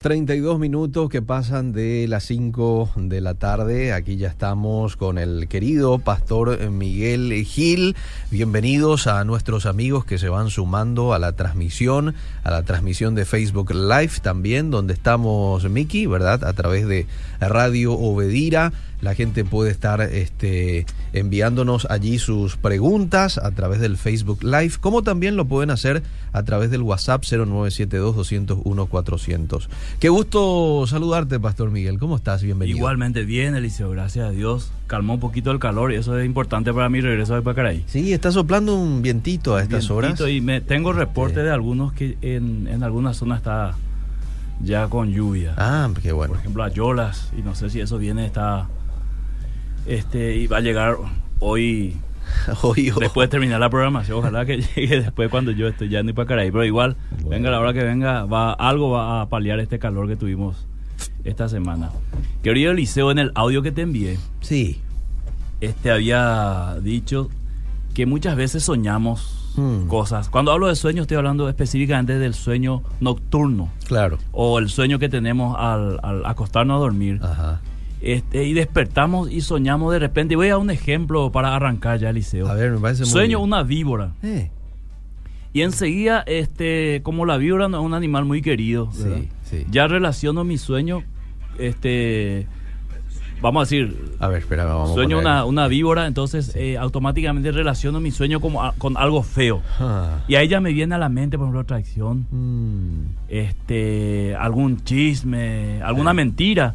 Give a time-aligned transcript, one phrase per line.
[0.00, 3.92] 32 minutos que pasan de las 5 de la tarde.
[3.92, 7.96] Aquí ya estamos con el querido pastor Miguel Gil.
[8.30, 12.14] Bienvenidos a nuestros amigos que se van sumando a la transmisión,
[12.44, 16.44] a la transmisión de Facebook Live también, donde estamos, Miki, ¿verdad?
[16.44, 17.08] A través de
[17.40, 18.72] Radio Obedira.
[19.00, 25.02] La gente puede estar este, enviándonos allí sus preguntas a través del Facebook Live, como
[25.02, 26.02] también lo pueden hacer
[26.32, 29.68] a través del WhatsApp 0972-201-400.
[30.00, 32.00] Qué gusto saludarte, Pastor Miguel.
[32.00, 32.42] ¿Cómo estás?
[32.42, 32.76] Bienvenido.
[32.76, 33.90] Igualmente bien, Eliseo.
[33.90, 34.72] Gracias a Dios.
[34.88, 37.84] Calmó un poquito el calor y eso es importante para mi regreso de Pacaraí.
[37.86, 40.20] Sí, está soplando un vientito a estas horas.
[40.28, 43.76] Y me, tengo reporte de algunos que en, en algunas zonas está
[44.60, 45.54] ya con lluvia.
[45.56, 46.32] Ah, qué bueno.
[46.32, 48.66] Por ejemplo, Ayolas, y no sé si eso viene, está
[49.88, 50.96] este, y va a llegar
[51.40, 51.96] hoy,
[52.62, 54.18] hoy después de terminar la programación.
[54.18, 56.50] Ojalá que llegue después cuando yo estoy ya en Ipacaraí.
[56.50, 56.96] Pero igual,
[57.26, 60.66] venga la hora que venga, va, algo va a paliar este calor que tuvimos
[61.24, 61.90] esta semana.
[62.42, 64.80] Querido Eliseo, en el audio que te envié, sí.
[65.60, 67.30] este había dicho
[67.94, 69.86] que muchas veces soñamos hmm.
[69.88, 70.28] cosas.
[70.28, 73.70] Cuando hablo de sueño, estoy hablando específicamente del sueño nocturno.
[73.86, 74.18] Claro.
[74.32, 77.20] O el sueño que tenemos al, al acostarnos a dormir.
[77.22, 77.60] Ajá.
[78.00, 80.36] Este, y despertamos y soñamos de repente.
[80.36, 82.48] Voy a un ejemplo para arrancar ya, Eliseo.
[82.48, 84.12] A ver, me parece muy Sueño una víbora.
[84.22, 84.50] Eh.
[85.52, 88.90] Y enseguida, este, como la víbora no es un animal muy querido,
[89.70, 91.02] ya relaciono mi sueño
[91.58, 92.46] este,
[93.40, 98.00] vamos a decir, a ver, espera, vamos sueño una, una, víbora, entonces eh, automáticamente relaciono
[98.00, 99.62] mi sueño como con algo feo.
[99.78, 100.18] Ah.
[100.28, 103.06] Y ahí ya me viene a la mente, por ejemplo, traición, mm.
[103.28, 106.74] este, algún chisme, alguna mentira,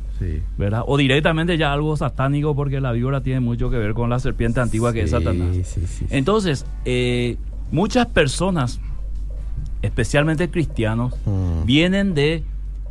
[0.58, 0.84] ¿verdad?
[0.88, 4.59] O directamente ya algo satánico, porque la víbora tiene mucho que ver con la serpiente
[4.59, 5.78] antigua que es Satanás.
[6.09, 7.38] Entonces, eh,
[7.72, 8.80] muchas personas,
[9.81, 11.66] especialmente cristianos, mm.
[11.66, 12.44] vienen de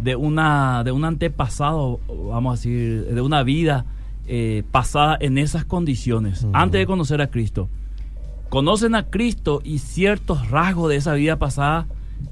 [0.03, 3.87] de una de un antepasado, vamos a decir, de una vida
[4.27, 7.69] eh, pasada en esas condiciones, antes de conocer a Cristo.
[8.49, 11.87] Conocen a Cristo y ciertos rasgos de esa vida pasada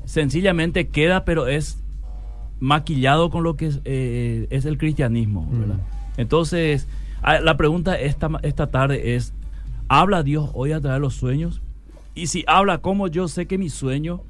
[0.05, 1.83] sencillamente queda, pero es
[2.59, 5.49] maquillado con lo que es, eh, es el cristianismo.
[6.17, 6.89] Entonces,
[7.23, 9.33] la pregunta esta, esta tarde es,
[9.89, 11.63] ¿habla Dios hoy a través de los sueños?
[12.15, 14.23] Y si habla, ¿cómo yo sé que mi sueño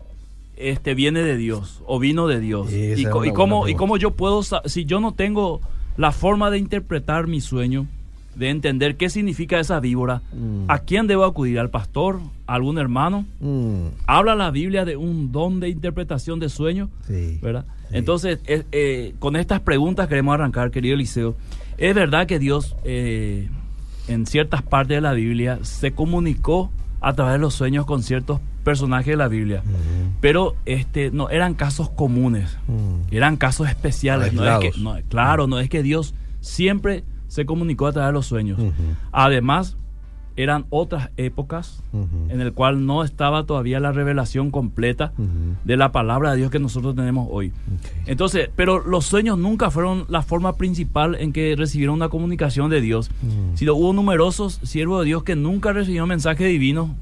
[0.56, 2.72] este viene de Dios o vino de Dios.
[2.72, 5.60] y, y, cómo, y cómo yo puedo, si yo no tengo
[5.96, 7.86] la forma de interpretar mi sueño,
[8.34, 10.64] de entender qué significa esa víbora, mm.
[10.68, 11.58] ¿a quién debo acudir?
[11.58, 12.20] ¿Al pastor?
[12.46, 13.26] ¿A algún hermano?
[13.40, 13.88] Mm.
[14.06, 16.90] ¿Habla la Biblia de un don de interpretación de sueño?
[17.06, 17.66] Sí, ¿verdad?
[17.90, 21.34] Entonces, eh, con estas preguntas queremos arrancar, querido Eliseo.
[21.76, 23.48] Es verdad que Dios eh,
[24.06, 28.40] en ciertas partes de la Biblia se comunicó a través de los sueños con ciertos
[28.60, 29.62] personajes de la Biblia.
[30.20, 32.56] Pero este no eran casos comunes,
[33.10, 34.32] eran casos especiales.
[34.32, 34.72] No es que,
[35.08, 38.58] claro, no es que Dios siempre se comunicó a través de los sueños.
[39.12, 39.76] Además,
[40.36, 41.82] eran otras épocas
[42.28, 45.12] en el cual no estaba todavía la revelación completa
[45.64, 47.52] de la palabra de Dios que nosotros tenemos hoy.
[48.06, 52.80] Entonces, pero los sueños nunca fueron la forma principal en que recibieron una comunicación de
[52.80, 53.10] Dios,
[53.54, 56.96] sino hubo numerosos siervos de Dios que nunca recibieron mensaje divino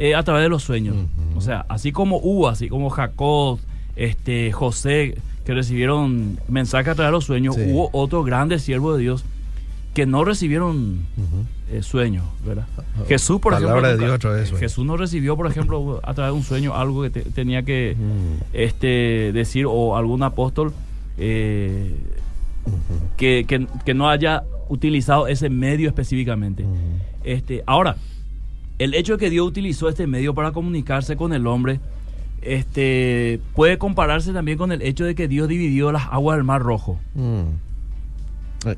[0.00, 0.96] eh, a través de los sueños.
[1.36, 3.58] O sea, así como hubo, así como Jacob,
[3.96, 9.02] este, José, que recibieron mensaje a través de los sueños, hubo otros grandes siervos de
[9.02, 9.26] Dios
[9.92, 11.00] que no recibieron
[11.70, 12.66] eh, sueños, ¿verdad?
[13.08, 16.74] Jesús, por ejemplo, de Dios Jesús no recibió, por ejemplo, a través de un sueño
[16.74, 17.94] algo que tenía que
[18.54, 20.72] este, decir o algún apóstol
[21.18, 21.94] eh,
[23.18, 23.44] que,
[23.84, 26.64] que, no haya utilizado ese medio específicamente.
[27.22, 27.96] este, ahora,
[28.80, 31.80] el hecho de que Dios utilizó este medio para comunicarse con el hombre
[32.42, 36.62] este, puede compararse también con el hecho de que Dios dividió las aguas del Mar
[36.62, 36.98] Rojo.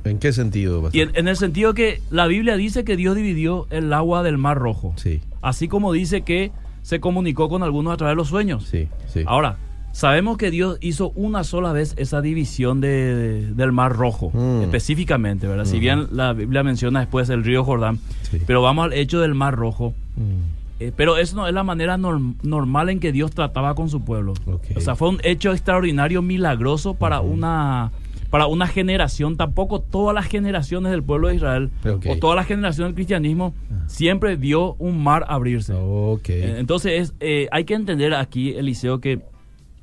[0.04, 0.90] ¿En qué sentido?
[0.92, 4.58] Y en, el sentido que la Biblia dice que Dios dividió el agua del Mar
[4.58, 4.94] Rojo.
[4.96, 5.20] Sí.
[5.40, 6.50] Así como dice que
[6.82, 8.66] se comunicó con algunos a través de los sueños.
[8.66, 9.22] Sí, sí.
[9.26, 9.58] Ahora,
[9.92, 14.62] sabemos que Dios hizo una sola vez esa división de, del Mar Rojo, mm.
[14.62, 15.64] específicamente, ¿verdad?
[15.64, 17.99] Si bien la Biblia menciona después el río Jordán,
[18.46, 19.94] pero vamos al hecho del Mar Rojo.
[20.17, 20.62] Mm.
[20.81, 24.34] Eh, pero eso no es la manera normal en que Dios trataba con su pueblo.
[24.75, 27.93] O sea, fue un hecho extraordinario, milagroso para una
[28.31, 31.70] para una generación, tampoco todas las generaciones del pueblo de Israel
[32.08, 33.84] o todas las generaciones del cristianismo ah.
[33.88, 35.75] siempre vio un mar abrirse.
[35.75, 39.20] Eh, entonces eh, hay que entender aquí, Eliseo, que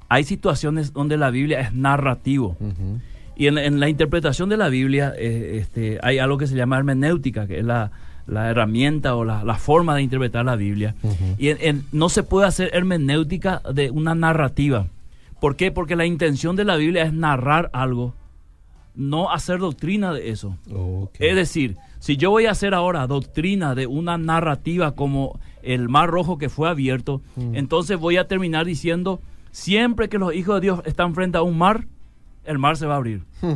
[0.10, 2.58] hay situaciones donde la Biblia es narrativo.
[3.36, 7.48] Y en, la interpretación de la Biblia eh, este, hay algo que se llama hermenéutica,
[7.48, 7.92] que es la,
[8.28, 10.96] herramienta o la, forma de interpretar la Biblia.
[11.38, 11.52] Y
[11.92, 14.88] no se puede hacer hermenéutica de una narrativa
[15.40, 15.72] ¿Por qué?
[15.72, 18.14] Porque la intención de la Biblia es narrar algo,
[18.96, 20.58] no hacer doctrina de eso.
[20.72, 21.30] Okay.
[21.30, 26.10] Es decir, si yo voy a hacer ahora doctrina de una narrativa como el mar
[26.10, 27.56] rojo que fue abierto, Mm.
[27.56, 31.58] entonces voy a terminar diciendo, siempre que los hijos de Dios están frente a un
[31.58, 31.86] mar,
[32.46, 33.24] el mar se va a abrir.
[33.42, 33.54] Hmm.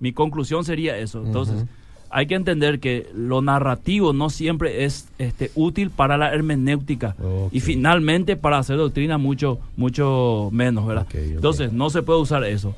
[0.00, 1.24] Mi conclusión sería eso.
[1.24, 1.64] Entonces,
[2.10, 7.16] hay que entender que lo narrativo no siempre es este, útil para la hermenéutica
[7.50, 11.06] y finalmente para hacer doctrina mucho, mucho menos, ¿verdad?
[11.14, 12.74] Entonces, no se puede usar eso.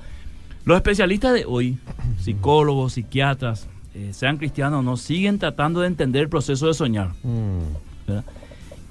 [0.65, 1.79] Los especialistas de hoy,
[2.21, 7.09] psicólogos, psiquiatras, eh, sean cristianos o no, siguen tratando de entender el proceso de soñar.
[7.23, 8.07] Mm.
[8.07, 8.25] ¿verdad?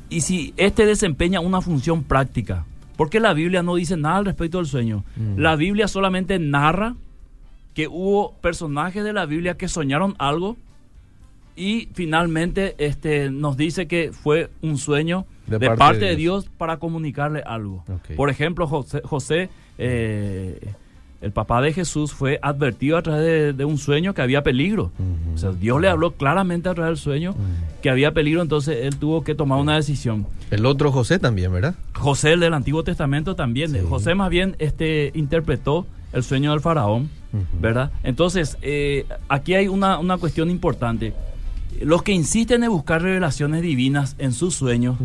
[0.09, 4.57] Y si este desempeña una función práctica, porque la Biblia no dice nada al respecto
[4.57, 5.03] del sueño.
[5.15, 5.37] Mm.
[5.39, 6.95] La Biblia solamente narra
[7.73, 10.57] que hubo personajes de la Biblia que soñaron algo
[11.55, 16.45] y finalmente este, nos dice que fue un sueño De de, parte parte, de Dios.
[16.45, 17.83] Dios para comunicarle algo.
[18.15, 20.73] Por ejemplo, José, José, eh,
[21.23, 24.91] el papá de Jesús, fue advertido a través de, de un sueño que había peligro.
[25.33, 27.35] O sea, Dios le habló claramente a través del sueño
[27.81, 30.27] que había peligro, entonces él tuvo que tomar una decisión.
[30.51, 31.75] El otro José también, ¿verdad?
[31.95, 33.71] José el del Antiguo Testamento también.
[33.71, 33.79] Sí.
[33.87, 37.09] José más bien este, interpretó el sueño del faraón.
[37.59, 37.91] ¿verdad?
[38.03, 41.13] Entonces, eh, aquí hay una, una cuestión importante.
[41.81, 44.97] Los que insisten en buscar revelaciones divinas en sus sueños,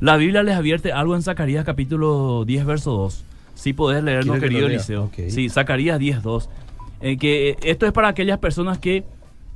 [0.00, 3.24] la Biblia les advierte algo en Zacarías capítulo 10, verso 2.
[3.60, 4.68] Si podés leerlo, ¿Quiere que lo querido?
[4.68, 5.04] Eliseo.
[5.04, 5.14] Ok.
[5.28, 6.48] Sí, Zacarías 10, 2.
[7.02, 9.04] Eh, que eh, esto es para aquellas personas que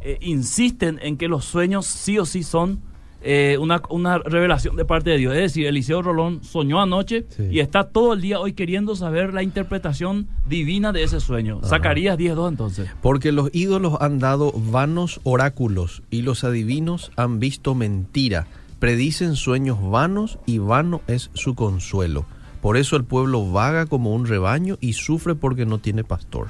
[0.02, 2.80] eh, insisten en que los sueños sí o sí son
[3.22, 5.32] eh, una, una revelación de parte de Dios.
[5.34, 7.44] Es decir, Eliseo Rolón soñó anoche Sí.
[7.50, 11.60] y está todo el día hoy queriendo saber la interpretación divina de ese sueño.
[11.60, 11.68] Ajá.
[11.70, 12.90] Zacarías 10, 2 entonces.
[13.00, 18.46] Porque los ídolos han dado vanos oráculos y los adivinos han visto mentira.
[18.78, 22.26] Predicen sueños vanos y vano es su consuelo.
[22.64, 26.48] Por eso el pueblo vaga como un rebaño y sufre porque no tiene pastor.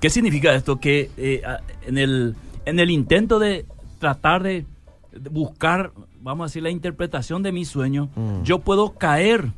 [0.00, 0.80] ¿Qué significa esto?
[0.80, 1.42] Que eh,
[1.86, 2.34] en, el,
[2.64, 3.64] en el intento de
[4.00, 4.66] tratar de,
[5.30, 8.42] buscar, vamos a decir, la interpretación de mi sueño, Mm.
[8.42, 9.52] yo puedo caer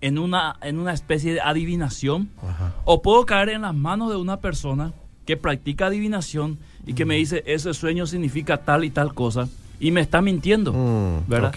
[0.00, 2.74] en una, en una especie de adivinación Ajá.
[2.84, 4.92] o puedo caer en las manos de una persona
[5.26, 9.48] que practica adivinación y que me dice, ese sueño significa tal y tal cosa
[9.82, 10.72] y me está mintiendo.
[10.72, 11.52] Mm, ¿verdad?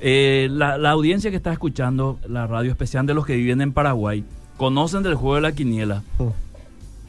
[0.00, 3.72] Eh, la, la audiencia que está escuchando la radio especial de los que viven en
[3.72, 4.24] Paraguay
[4.56, 6.24] conocen del juego de la quiniela Mm.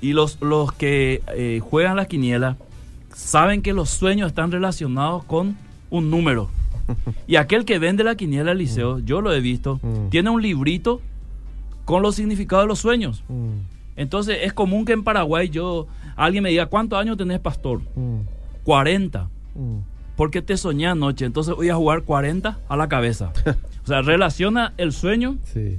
[0.01, 2.57] y los, los que eh, juegan la quiniela
[3.15, 5.55] saben que los sueños están relacionados con
[5.89, 6.49] un número.
[7.27, 10.09] Y aquel que vende la quiniela al liceo, yo lo he visto, Mm.
[10.09, 11.01] tiene un librito
[11.85, 13.23] con los significados de los sueños.
[13.29, 13.59] Mm,
[13.95, 15.87] Entonces es común que en Paraguay yo
[16.17, 17.79] alguien me diga, ¿cuántos años tenés, pastor?
[17.95, 18.19] mm,
[18.65, 19.29] 40.
[20.17, 20.17] Mm.
[20.17, 23.31] Porque te soñé anoche, entonces voy a jugar 40 a la cabeza.
[23.83, 25.77] O sea, relaciona el sueño, Sí.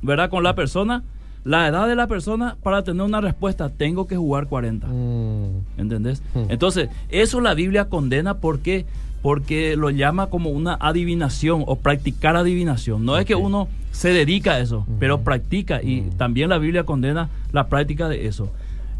[0.00, 0.30] ¿verdad?
[0.30, 1.02] Con la persona,
[1.44, 3.68] la edad de la persona para tener una respuesta.
[3.68, 4.86] Tengo que jugar 40.
[4.86, 6.22] Mm, ¿Entendés?
[6.32, 6.44] Hmm.
[6.48, 8.86] Entonces, eso la Biblia condena porque
[9.20, 13.04] porque lo llama como una adivinación o practicar adivinación.
[13.04, 14.96] No es que uno se dedica a eso, Ujú.
[14.98, 16.10] pero practica y Mm.
[16.16, 18.50] también la Biblia condena la práctica de eso.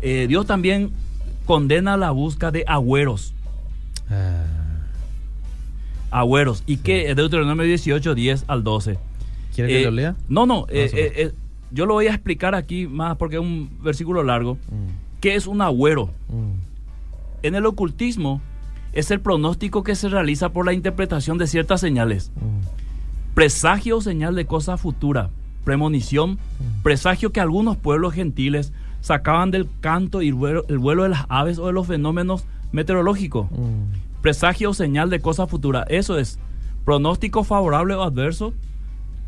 [0.02, 0.90] Eh, Dios también
[1.46, 3.32] condena la busca de agüeros.
[4.10, 4.44] ah,
[6.10, 6.62] Agüeros.
[6.66, 7.14] ¿Y qué?
[7.14, 8.98] Deuteronomio 18, 10 al 12.
[9.54, 10.16] ¿Quiere que Eh, lo lea?
[10.28, 10.66] No, no.
[10.68, 11.32] eh, eh, eh,
[11.72, 14.54] yo lo voy a explicar aquí más porque es un versículo largo.
[14.54, 16.06] Mm, ¿Qué es un agüero?
[16.28, 18.40] mm, En el ocultismo
[18.92, 22.32] es el pronóstico que se realiza por la interpretación de ciertas señales.
[22.36, 25.30] mm, Presagio o señal de cosa futura.
[25.64, 26.38] Premonición.
[26.82, 31.26] Presagio que algunos pueblos gentiles sacaban del canto y el vuelo, el vuelo de las
[31.28, 33.46] aves o de los fenómenos meteorológicos.
[34.22, 35.84] Presagio o señal de cosa futura.
[35.88, 36.38] Eso es
[36.84, 38.52] pronóstico favorable o adverso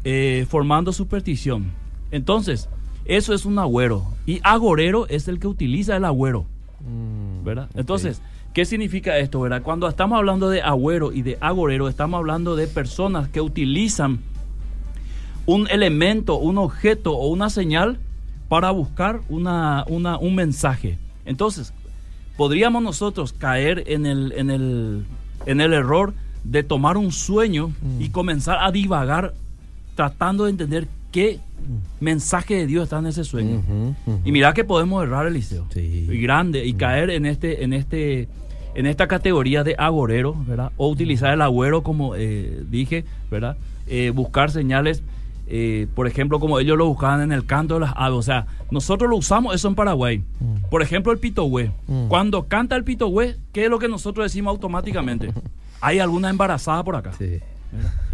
[0.04, 1.72] eh, formando superstición.
[2.10, 2.68] Entonces,
[3.04, 4.04] eso es un agüero.
[4.26, 6.44] Y agorero es el que utiliza el agüero.
[6.80, 7.68] Mm, ¿verdad?
[7.74, 8.20] Entonces,
[8.52, 9.62] ¿qué significa esto, verdad?
[9.62, 14.20] Cuando estamos hablando de agüero y de agorero, estamos hablando de personas que utilizan
[15.46, 17.98] un elemento, un objeto o una señal
[18.48, 20.98] para buscar una, una- un mensaje.
[21.24, 21.72] Entonces,
[22.36, 25.04] podríamos nosotros caer en el, en el,
[25.46, 28.02] en el error de tomar un sueño Mm.
[28.02, 29.34] y comenzar a divagar
[29.94, 31.38] tratando de entender qué
[32.00, 33.62] mensaje de Dios está en ese sueño.
[34.24, 35.66] Y mira que podemos errar, Eliseo.
[35.72, 36.08] Sí.
[36.10, 36.64] Y grande.
[36.66, 38.28] Y caer en este, en este,
[38.74, 40.72] en esta categoría de agorero, ¿verdad?
[40.76, 43.56] O utilizar el agüero, como eh, dije, ¿verdad?
[43.86, 45.02] Eh, buscar señales,
[45.54, 48.18] eh, por ejemplo, como ellos lo buscaban en el canto de las aves.
[48.18, 50.24] O sea, nosotros lo usamos eso en Paraguay.
[50.40, 50.70] Mm.
[50.70, 51.70] Por ejemplo, el pitogüe.
[51.88, 52.08] Mm.
[52.08, 55.30] Cuando canta el pitogüe, ¿qué es lo que nosotros decimos automáticamente?
[55.82, 57.12] Hay alguna embarazada por acá.
[57.18, 57.40] Sí.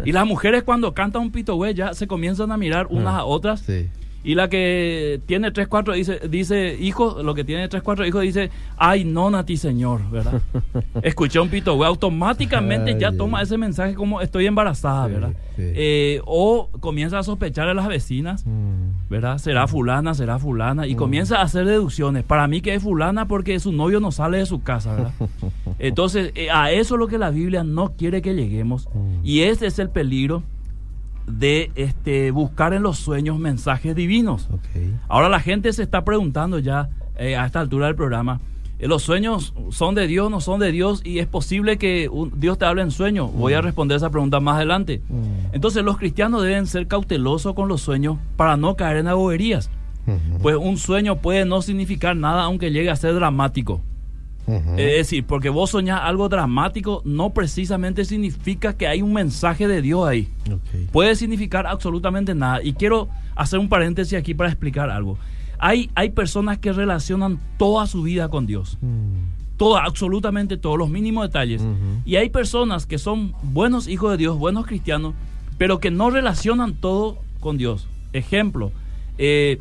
[0.03, 3.25] Y las mujeres cuando cantan un pitogüe ya se comienzan a mirar unas Ah, a
[3.25, 3.87] otras Sí.
[4.23, 8.21] Y la que tiene tres, cuatro, dice, dice hijo, lo que tiene tres, cuatro hijos
[8.21, 10.41] dice, ay, no, Nati, señor, ¿verdad?
[11.03, 15.33] Escuché un pito, güey, automáticamente ya toma ese mensaje como estoy embarazada, ¿verdad?
[15.57, 19.09] Eh, o comienza a sospechar a las vecinas, mm.
[19.09, 19.37] ¿verdad?
[19.37, 20.97] Será fulana, será fulana, y mm.
[20.97, 22.23] comienza a hacer deducciones.
[22.23, 25.13] Para mí que es fulana porque su novio no sale de su casa, ¿verdad?
[25.79, 28.87] Entonces, eh, a eso es lo que la Biblia no quiere que lleguemos.
[28.93, 29.25] Mm.
[29.25, 30.43] Y ese es el peligro
[31.29, 34.49] de este, buscar en los sueños mensajes divinos.
[35.07, 38.39] Ahora la gente se está preguntando ya eh, a esta altura del programa,
[38.79, 41.01] eh, ¿los sueños son de Dios, no son de Dios?
[41.03, 43.27] Y es posible que Dios te hable en sueño.
[43.27, 43.65] Voy a mm.
[43.65, 45.01] responder esa pregunta más adelante.
[45.09, 45.53] Mm.
[45.53, 49.69] Entonces los cristianos deben ser cautelosos con los sueños para no caer en agoberías.
[50.41, 53.81] Pues un sueño puede no significar nada aunque llegue a ser dramático.
[54.77, 59.81] Es decir, porque vos soñás algo dramático, no precisamente significa que hay un mensaje de
[59.81, 60.27] Dios ahí.
[60.91, 62.61] Puede significar absolutamente nada.
[62.63, 65.17] Y quiero hacer un paréntesis aquí para explicar algo.
[65.59, 68.77] Hay, hay personas que relacionan toda su vida con Dios.
[68.81, 69.57] Mm.
[69.57, 71.61] Toda, absolutamente todos los mínimos detalles.
[72.05, 75.15] Y hay personas que son buenos hijos de Dios, buenos cristianos,
[75.57, 77.87] pero que no relacionan todo con Dios.
[78.13, 78.71] Ejemplo,
[79.17, 79.59] eh,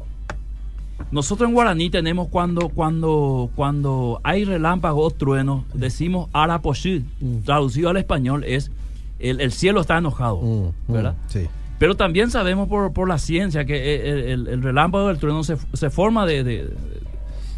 [1.10, 7.38] nosotros en guaraní tenemos cuando, cuando, cuando hay relámpagos o truenos, decimos araposhí, mm.
[7.44, 8.70] traducido al español es
[9.18, 11.16] el, cielo está enojado, mm, mm, ¿verdad?
[11.26, 11.46] sí.
[11.78, 16.26] Pero también sabemos por, por la ciencia que el, relámpago del trueno se, se forma
[16.26, 16.42] de,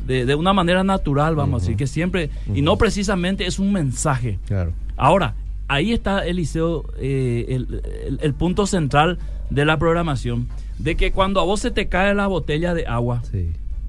[0.07, 3.73] de, de, una manera natural, vamos a decir, que siempre, y no precisamente es un
[3.73, 4.39] mensaje.
[4.47, 4.73] Claro.
[4.99, 5.37] Ahora,
[5.69, 9.19] ahí está, Eliseo, eh, el, el punto central
[9.49, 10.49] de la programación
[10.83, 13.23] de que cuando a vos se te cae la botella de agua,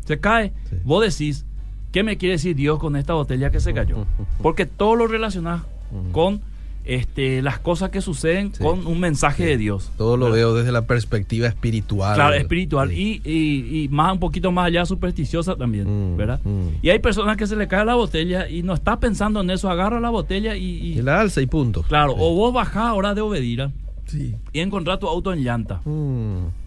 [0.05, 1.45] se cae, vos decís,
[1.91, 4.05] ¿qué me quiere decir Dios con esta botella que se cayó?
[4.41, 5.61] Porque todo lo relacionás
[6.11, 6.41] con
[6.83, 9.91] este, las cosas que suceden con un mensaje de Dios.
[9.97, 12.15] Todo lo veo desde la perspectiva espiritual.
[12.15, 16.39] Claro, espiritual y, y, más un poquito más allá supersticiosa también, mm, ¿verdad?
[16.43, 16.67] Mm.
[16.81, 19.69] Y hay personas que se le cae la botella y no está pensando en eso,
[19.69, 20.93] agarra la botella y...
[20.97, 21.83] Y, la alza y punto.
[21.83, 23.71] Claro, o vos bajás ahora de obedira
[24.51, 25.81] y encontrás tu auto en llanta.
[25.85, 26.60] Mm.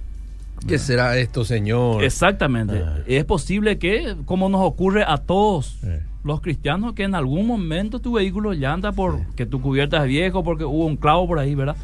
[0.66, 2.02] ¿Qué será esto, Señor?
[2.02, 2.82] Exactamente.
[2.84, 2.98] Ah.
[3.06, 5.78] Es posible que, como nos ocurre a todos
[6.24, 10.64] los cristianos, que en algún momento tu vehículo llanta porque tu cubierta es viejo, porque
[10.64, 11.76] hubo un clavo por ahí, ¿verdad?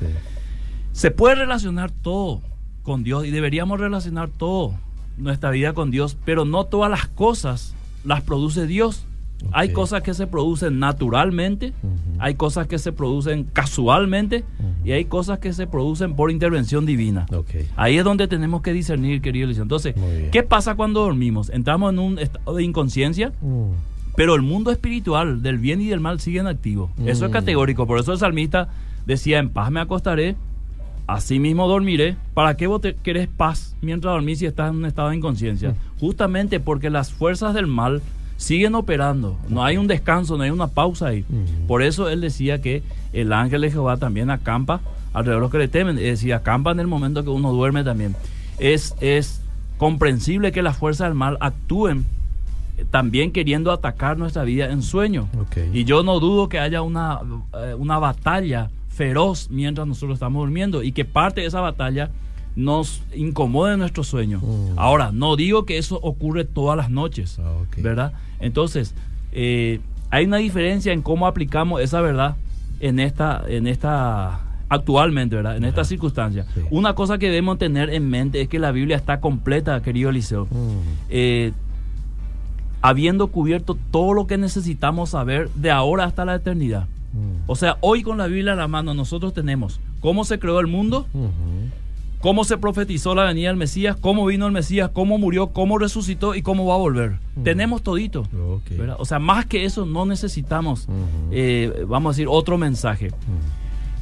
[0.92, 2.40] Se puede relacionar todo
[2.82, 4.74] con Dios y deberíamos relacionar todo
[5.18, 7.74] nuestra vida con Dios, pero no todas las cosas
[8.04, 9.06] las produce Dios.
[9.52, 11.72] Hay cosas que se producen naturalmente,
[12.18, 14.44] hay cosas que se producen casualmente
[14.84, 17.26] y hay cosas que se producen por intervención divina.
[17.76, 19.58] Ahí es donde tenemos que discernir, querido Luis.
[19.58, 19.94] Entonces,
[20.32, 21.50] ¿qué pasa cuando dormimos?
[21.50, 24.14] Entramos en un estado de inconsciencia, mm.
[24.16, 26.90] pero el mundo espiritual del bien y del mal sigue en activo.
[27.04, 27.34] Eso es mm.
[27.34, 27.86] categórico.
[27.86, 28.68] Por eso el salmista
[29.06, 30.36] decía, en paz me acostaré,
[31.06, 32.16] así mismo dormiré.
[32.34, 35.70] ¿Para qué vos querés paz mientras dormís si estás en un estado de inconsciencia?
[35.70, 36.00] Mm.
[36.00, 38.02] Justamente porque las fuerzas del mal
[38.40, 39.36] siguen operando.
[39.50, 41.26] No hay un descanso, no hay una pausa ahí.
[41.68, 42.82] Por eso él decía que
[43.12, 44.80] el ángel de Jehová también acampa
[45.12, 45.98] alrededor de los que le temen.
[45.98, 48.16] Es decir, acampa en el momento que uno duerme también.
[48.58, 49.42] Es, es
[49.76, 52.06] comprensible que las fuerzas del mal actúen
[52.90, 55.28] también queriendo atacar nuestra vida en sueño.
[55.74, 57.20] Y yo no dudo que haya una,
[57.62, 62.08] eh, una batalla feroz mientras nosotros estamos durmiendo y que parte de esa batalla
[62.56, 64.40] nos incomode nuestro sueño.
[64.40, 64.78] Mm.
[64.78, 68.12] Ahora, no digo que eso ocurre todas las noches, ah, ¿verdad?
[68.40, 68.94] Entonces,
[69.32, 69.80] eh,
[70.10, 72.36] hay una diferencia en cómo aplicamos esa verdad
[72.80, 75.56] en esta, en esta actualmente, ¿verdad?
[75.56, 76.46] En esta circunstancia.
[76.70, 80.46] Una cosa que debemos tener en mente es que la Biblia está completa, querido Eliseo.
[80.46, 80.78] Mm.
[81.10, 81.52] Eh,
[82.82, 86.86] habiendo cubierto todo lo que necesitamos saber de ahora hasta la eternidad.
[87.12, 87.50] Mm.
[87.50, 90.66] O sea, hoy con la Biblia en la mano nosotros tenemos cómo se creó el
[90.66, 91.06] mundo,
[92.20, 96.34] cómo se profetizó la venida del Mesías, cómo vino el Mesías, cómo murió, cómo resucitó
[96.34, 97.18] y cómo va a volver.
[97.42, 98.26] Tenemos todito.
[98.98, 100.86] O sea, más que eso no necesitamos,
[101.30, 103.10] eh, vamos a decir, otro mensaje.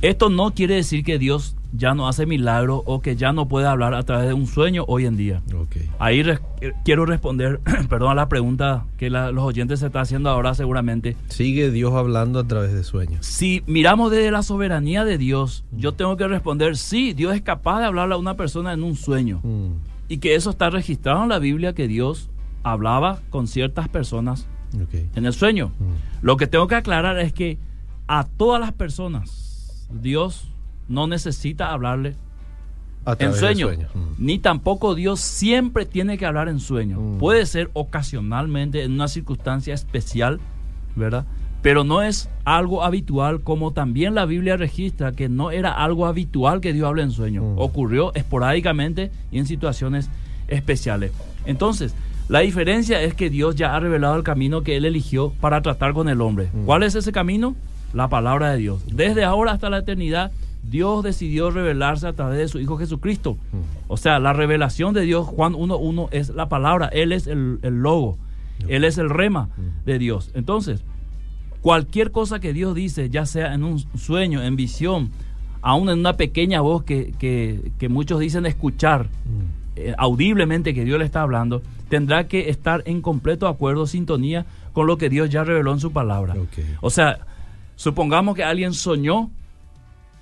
[0.03, 3.67] Esto no quiere decir que Dios ya no hace milagros o que ya no puede
[3.67, 5.43] hablar a través de un sueño hoy en día.
[5.99, 10.55] Ahí eh, quiero responder, perdón, a la pregunta que los oyentes se están haciendo ahora
[10.55, 11.17] seguramente.
[11.29, 13.27] ¿Sigue Dios hablando a través de sueños?
[13.27, 17.81] Si miramos desde la soberanía de Dios, yo tengo que responder, sí, Dios es capaz
[17.81, 19.41] de hablarle a una persona en un sueño.
[19.43, 19.73] Mm.
[20.09, 22.31] Y que eso está registrado en la Biblia, que Dios
[22.63, 24.47] hablaba con ciertas personas
[25.15, 25.69] en el sueño.
[25.79, 26.25] Mm.
[26.25, 27.59] Lo que tengo que aclarar es que
[28.07, 30.49] a todas las personas, Dios
[30.89, 32.15] no necesita hablarle
[33.19, 33.99] en sueño, mm.
[34.19, 37.01] ni tampoco Dios siempre tiene que hablar en sueño.
[37.01, 37.19] Mm.
[37.19, 40.41] Puede ser ocasionalmente en una circunstancia especial,
[40.95, 41.25] ¿verdad?
[41.63, 46.61] Pero no es algo habitual, como también la Biblia registra que no era algo habitual
[46.61, 47.43] que Dios hable en sueño.
[47.43, 47.59] Mm.
[47.59, 50.11] Ocurrió esporádicamente y en situaciones
[50.47, 51.13] especiales.
[51.47, 51.95] Entonces,
[52.29, 55.95] la diferencia es que Dios ya ha revelado el camino que Él eligió para tratar
[55.95, 56.51] con el hombre.
[56.67, 57.57] ¿Cuál es ese camino?
[57.95, 58.83] La palabra de Dios.
[58.87, 60.31] Desde ahora hasta la eternidad,
[60.63, 63.37] Dios decidió revelarse a través de su Hijo Jesucristo.
[63.89, 66.87] O sea, la revelación de Dios, Juan 1.1, es la palabra.
[66.89, 68.19] Él es el, el logo.
[68.69, 69.49] Él es el rema
[69.87, 70.31] de Dios.
[70.35, 70.83] Entonces,
[71.61, 75.11] cualquier cosa que Dios dice, ya sea en un sueño, en visión,
[75.63, 79.09] aún en una pequeña voz que, que- que muchos dicen escuchar,
[79.77, 84.87] eh, audiblemente que Dios le está hablando, tendrá que estar en completo acuerdo, sintonía con
[84.87, 86.35] lo que Dios ya reveló en su palabra.
[86.81, 87.21] O sea,
[87.77, 89.31] supongamos que alguien soñó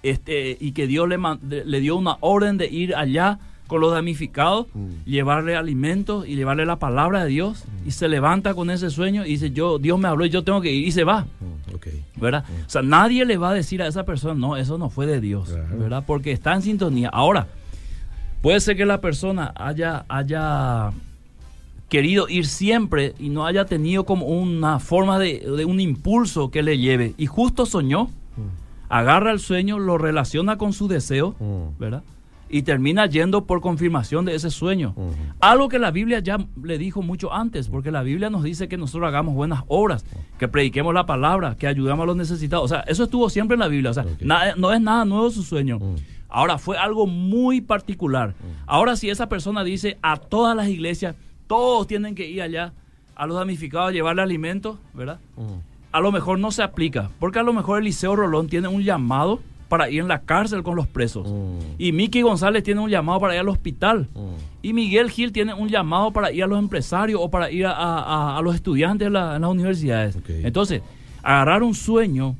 [0.03, 1.19] este, y que Dios le,
[1.65, 4.89] le dio una orden de ir allá con los damnificados, Mm.
[5.07, 9.31] llevarle alimentos y llevarle la palabra de Dios, y se levanta con ese sueño y
[9.31, 11.23] dice, yo, Dios me habló y yo tengo que ir, y se va.
[11.23, 12.21] Mm.
[12.21, 12.45] ¿verdad?
[12.67, 15.21] O sea, nadie le va a decir a esa persona, no, eso no fue de
[15.21, 15.79] Dios, Claro.
[15.79, 16.05] ¿verdad?
[16.07, 17.09] Porque está en sintonía.
[17.13, 17.49] Ahora,
[18.41, 20.93] puede ser que la persona haya, haya
[21.89, 26.63] querido ir siempre y no haya tenido como una forma de, de un impulso que
[26.63, 27.15] le lleve.
[27.19, 28.11] Y justo soñó,
[28.89, 31.79] agarra el sueño, lo relaciona con su deseo, Mm.
[31.79, 32.03] ¿verdad?
[32.49, 34.95] Y termina yendo por confirmación de ese sueño.
[35.41, 38.77] Algo que la Biblia ya le dijo mucho antes, porque la Biblia nos dice que
[38.77, 40.05] nosotros hagamos buenas obras,
[40.39, 42.65] que prediquemos la palabra, que ayudemos a los necesitados.
[42.67, 43.91] O sea, eso estuvo siempre en la Biblia.
[43.91, 45.81] O sea, na- no es nada nuevo su sueño.
[45.81, 45.95] Mm.
[46.29, 48.35] Ahora, fue algo muy particular.
[48.67, 51.17] Ahora, si esa persona dice a todas las iglesias,
[51.49, 52.73] todos tienen que ir allá
[53.17, 55.19] a los damnificados a llevarle alimentos, ¿verdad?
[55.97, 59.41] A lo mejor no se aplica, porque a lo mejor Eliseo Rolón tiene un llamado
[59.69, 61.27] para ir en la cárcel con los presos.
[61.27, 61.59] Mm.
[61.79, 64.07] Y Miki González tiene un llamado para ir al hospital.
[64.15, 64.21] Mm.
[64.63, 67.73] Y Miguel Gil tiene un llamado para ir a los empresarios o para ir a,
[67.73, 70.17] a- a los estudiantes en, la- en las universidades.
[70.29, 70.83] Entonces,
[71.23, 72.37] agarrar un sueño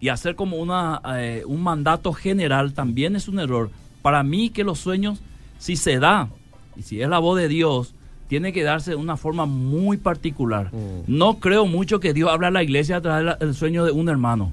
[0.00, 3.70] y hacer como una, eh, un mandato general también es un error.
[4.02, 5.20] Para mí que los sueños,
[5.58, 6.28] si se da,
[6.76, 7.94] y si es la voz de Dios,
[8.28, 10.70] tiene que darse de una forma muy particular.
[10.72, 11.02] Mm.
[11.06, 14.08] No creo mucho que Dios habla a la iglesia a través del sueño de un
[14.08, 14.52] hermano.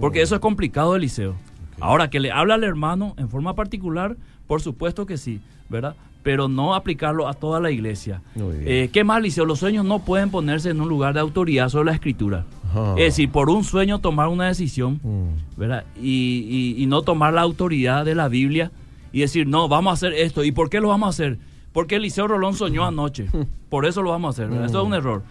[0.00, 1.34] Porque eso es complicado, Eliseo.
[1.80, 5.96] Ahora, que le habla al hermano en forma particular, por supuesto que sí, ¿verdad?
[6.22, 8.20] Pero no aplicarlo a toda la iglesia.
[8.36, 9.46] Eh, ¿Qué más, Eliseo?
[9.46, 12.44] Los sueños no pueden ponerse en un lugar de autoridad sobre la escritura.
[12.70, 12.92] Ajá.
[12.98, 15.58] Es decir, por un sueño tomar una decisión, Mm.
[15.58, 15.84] ¿verdad?
[16.00, 18.70] Y, y- y no tomar la autoridad de la Biblia
[19.12, 20.44] y decir, no, vamos a hacer esto.
[20.44, 21.38] ¿Y por qué lo vamos a hacer?
[21.72, 23.26] Porque Eliseo Rolón soñó anoche.
[23.68, 24.52] Por eso lo vamos a hacer.
[24.64, 25.22] Eso es un error.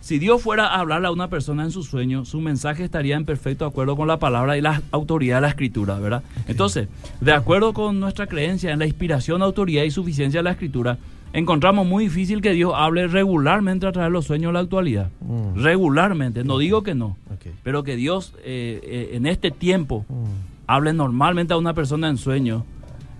[0.00, 3.24] Si Dios fuera a hablarle a una persona en su sueño, su mensaje estaría en
[3.24, 6.22] perfecto acuerdo con la palabra y la autoridad de la escritura, ¿verdad?
[6.46, 6.88] Entonces,
[7.22, 10.98] de acuerdo con nuestra creencia en la inspiración, autoridad y suficiencia de la escritura,
[11.32, 15.08] encontramos muy difícil que Dios hable regularmente a través de los sueños en la actualidad.
[15.22, 15.62] Mm.
[15.62, 17.16] Regularmente, no digo que no,
[17.62, 20.24] pero que Dios eh, eh, en este tiempo Mm.
[20.66, 22.66] hable normalmente a una persona en sueño,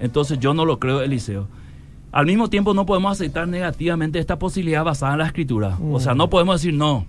[0.00, 1.48] entonces yo no lo creo, Eliseo.
[2.14, 5.76] Al mismo tiempo no podemos aceptar negativamente esta posibilidad basada en la escritura.
[5.90, 7.06] O sea, no podemos decir no.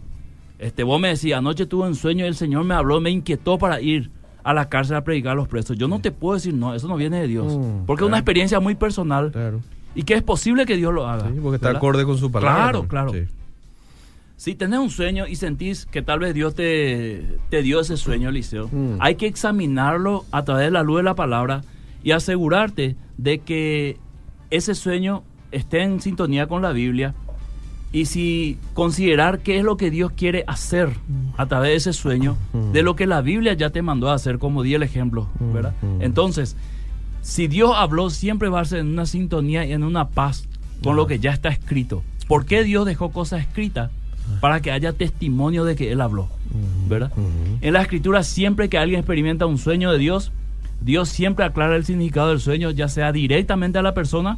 [0.58, 3.60] Este, vos me decís, anoche tuve un sueño y el Señor me habló, me inquietó
[3.60, 4.10] para ir
[4.44, 5.78] a la cárcel a predicar a los presos.
[5.78, 7.56] Yo no te puedo decir no, eso no viene de Dios.
[7.56, 9.62] Mm, porque es una experiencia muy personal Claro.
[9.94, 11.28] y que es posible que Dios lo haga.
[11.30, 11.78] Sí, porque está ¿verdad?
[11.78, 12.56] acorde con su palabra.
[12.64, 13.12] Claro, claro.
[13.14, 13.26] Sí.
[14.38, 18.30] Si tenés un sueño y sentís que tal vez Dios te, te dio ese sueño,
[18.30, 18.98] Eliseo, Mm.
[19.02, 21.62] hay que examinarlo a través de la luz de la palabra
[22.04, 23.98] y asegurarte de que
[24.50, 27.14] ese sueño esté en sintonía con la Biblia
[27.92, 30.90] y si considerar qué es lo que Dios quiere hacer
[31.38, 32.36] a través de ese sueño,
[32.74, 35.74] de lo que la Biblia ya te mandó a hacer, como di el ejemplo, ¿verdad?
[36.00, 36.58] Entonces,
[37.22, 40.48] si Dios habló, siempre va a ser en una sintonía y en una paz
[40.84, 42.04] con lo que ya está escrito.
[42.28, 43.92] ¿Por qué Dios dejó cosas escritas?
[44.42, 46.28] Para que haya testimonio de que Él habló,
[46.90, 47.12] ¿verdad?
[47.62, 50.32] En la escritura, siempre que alguien experimenta un sueño de Dios,
[50.86, 54.38] Dios siempre aclara el significado del sueño, ya sea directamente a la persona,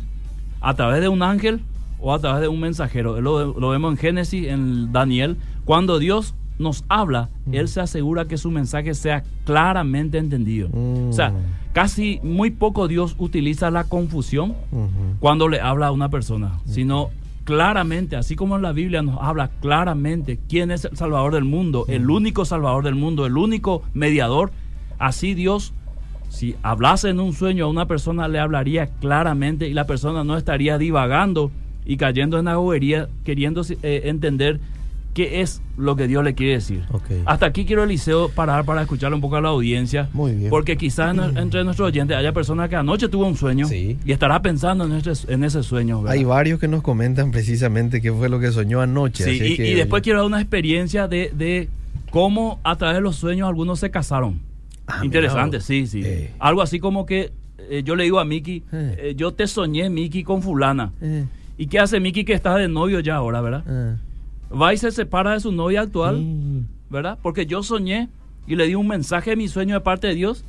[0.62, 1.60] a través de un ángel
[2.00, 3.20] o a través de un mensajero.
[3.20, 5.36] Lo, lo vemos en Génesis, en Daniel.
[5.66, 10.70] Cuando Dios nos habla, Él se asegura que su mensaje sea claramente entendido.
[10.70, 11.10] Mm.
[11.10, 11.34] O sea,
[11.74, 14.56] casi muy poco Dios utiliza la confusión
[15.20, 17.10] cuando le habla a una persona, sino
[17.44, 21.86] claramente, así como en la Biblia nos habla claramente quién es el Salvador del mundo,
[21.88, 24.52] el único Salvador del mundo, el único mediador,
[24.98, 25.74] así Dios,
[26.30, 30.38] si hablase en un sueño a una persona, le hablaría claramente y la persona no
[30.38, 31.52] estaría divagando
[31.86, 34.60] y cayendo en la bobería, queriendo eh, entender
[35.13, 36.84] qué es lo que Dios le quiere decir.
[36.92, 37.06] Ok.
[37.26, 40.10] Hasta aquí quiero, Eliseo, parar para escucharle un poco a la audiencia.
[40.13, 40.50] Muy bien.
[40.52, 43.98] Porque quizás en- entre nuestros oyentes haya personas que anoche tuvo un sueño Sí.
[44.06, 46.02] y estará pensando en ese, en ese sueño.
[46.04, 46.18] ¿verdad?
[46.18, 49.24] Hay varios que nos comentan precisamente qué fue lo que soñó anoche.
[49.24, 51.68] Sí, así y, que- y después quiero dar una experiencia de, de
[52.12, 54.40] cómo a través de los sueños algunos se casaron.
[54.88, 56.02] Ah, Interesante, sí, sí.
[56.04, 56.34] Eh.
[56.39, 57.32] Algo así como que
[57.69, 59.13] eh, yo le digo a Miki, Eh.
[59.17, 60.93] yo te soñé, Miki, con fulana.
[61.58, 63.97] ¿Y qué hace Miki que está de novio ya ahora, verdad?
[64.50, 66.23] Va y se separa de su novia actual.
[66.89, 67.17] ¿verdad?
[67.21, 68.08] Porque yo soñé
[68.47, 70.45] y le di un mensaje de mi sueño de parte de Dios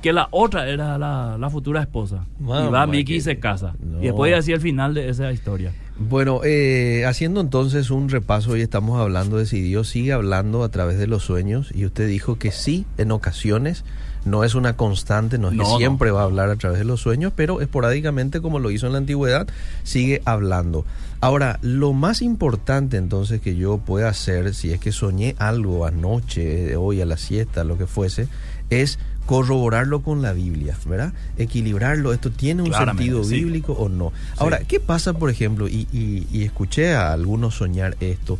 [0.00, 2.24] que la otra era la, la futura esposa.
[2.38, 3.74] y va Miki y se casa.
[3.80, 3.98] No.
[4.00, 5.72] Y después así el final de esa historia.
[5.98, 10.68] Bueno, eh, haciendo entonces un repaso, hoy estamos hablando de si Dios sigue hablando a
[10.68, 13.82] través de los sueños y usted dijo que sí, en ocasiones,
[14.26, 15.78] no es una constante, no es No, que no.
[15.78, 18.92] siempre va a hablar a través de los sueños, pero esporádicamente, como lo hizo en
[18.92, 19.46] la antigüedad,
[19.84, 20.84] sigue hablando.
[21.22, 26.76] Ahora, lo más importante entonces que yo pueda hacer, si es que soñé algo anoche,
[26.76, 28.28] hoy a la siesta, lo que fuese,
[28.68, 31.12] es corroborarlo con la Biblia, ¿verdad?
[31.36, 33.34] Equilibrarlo, esto tiene un Claramente, sentido sí.
[33.44, 34.12] bíblico o no.
[34.38, 35.68] Ahora, ¿qué pasa, por ejemplo?
[35.68, 38.38] Y, y- y escuché a algunos soñar esto,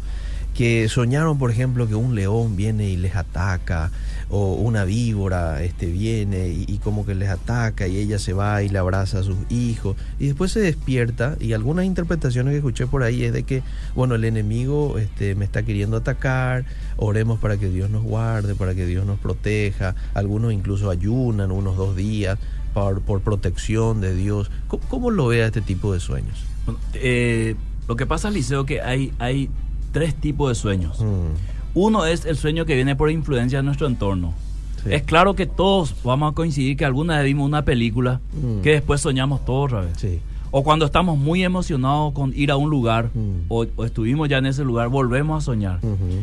[0.54, 3.90] que soñaron, por ejemplo, que un león viene y les ataca,
[4.28, 8.62] o una víbora este, viene y, y como que les ataca y ella se va
[8.62, 12.86] y le abraza a sus hijos, y después se despierta, y algunas interpretaciones que escuché
[12.86, 13.62] por ahí es de que,
[13.94, 16.64] bueno, el enemigo este, me está queriendo atacar,
[16.96, 21.76] oremos para que Dios nos guarde, para que Dios nos proteja, algunos incluso ayunan unos
[21.76, 22.38] dos días
[22.74, 24.50] por, por protección de Dios.
[24.68, 26.44] ¿Cómo, cómo lo ve a este tipo de sueños?
[26.94, 27.54] Eh,
[27.88, 29.48] lo que pasa, Liceo, que hay, hay
[29.92, 31.00] tres tipos de sueños.
[31.00, 34.32] Mm, Uno es el sueño que viene por influencia de nuestro entorno.
[34.82, 34.88] sí.
[34.94, 38.62] Es claro que todos vamos a coincidir que alguna vez vimos una película Mm.
[38.62, 39.90] que después soñamos todo otra vez.
[39.98, 40.20] Sí.
[40.52, 43.44] O cuando estamos muy emocionados con ir a un lugar Mm.
[43.48, 45.80] o, o estuvimos ya en ese lugar, volvemos a soñar.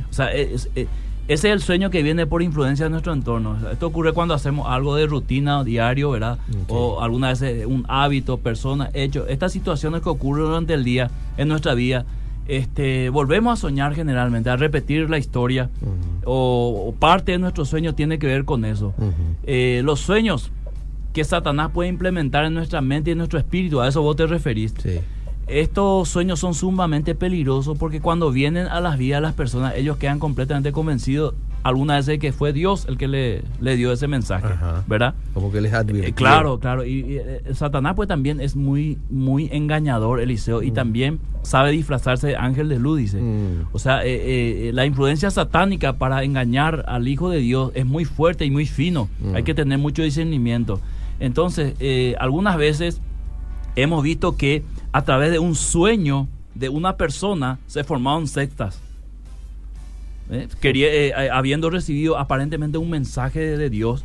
[0.10, 0.88] O sea, es- es-
[1.28, 3.58] ese es el sueño que viene por influencia de nuestro entorno.
[3.72, 6.40] Esto ocurre cuando hacemos algo de rutina diario, ¿verdad?
[6.68, 9.28] O alguna vez eh, un hábito, persona, hecho.
[9.28, 12.06] Estas situaciones que ocurren durante el día en nuestra vida,
[12.48, 15.70] este, volvemos a soñar generalmente, a repetir la historia.
[16.26, 18.94] O, o parte de nuestro sueño tiene que ver con eso.
[19.44, 20.52] Eh, los sueños
[21.14, 24.26] que Satanás puede implementar en nuestra mente y en nuestro espíritu, a eso vos te
[24.26, 24.74] referís.
[24.82, 25.00] Sí.
[25.48, 29.98] Estos sueños son sumamente peligrosos porque cuando vienen a las vidas de las personas, ellos
[29.98, 34.48] quedan completamente convencidos alguna vez que fue Dios el que le, le dio ese mensaje,
[34.48, 34.84] Ajá.
[34.88, 35.14] ¿verdad?
[35.34, 36.10] Como que les advirtió.
[36.10, 36.86] Eh, claro, claro.
[36.86, 40.74] Y, y, eh, Satanás pues también es muy, muy engañador, Eliseo, y Mm.
[40.74, 43.22] también sabe disfrazarse de ángel de luz, dice.
[43.22, 43.68] Mm.
[43.72, 48.06] O sea, eh, eh, la influencia satánica para engañar al Hijo de Dios es muy
[48.06, 49.10] fuerte y muy fino.
[49.20, 49.36] Mm.
[49.36, 50.80] Hay que tener mucho discernimiento.
[51.20, 53.00] Entonces, eh, algunas veces
[53.76, 58.80] hemos visto que a través de un sueño de una persona se formaron sectas.
[60.34, 60.48] ¿Eh?
[60.60, 64.04] Quería, eh, eh, habiendo recibido aparentemente un mensaje de, Dios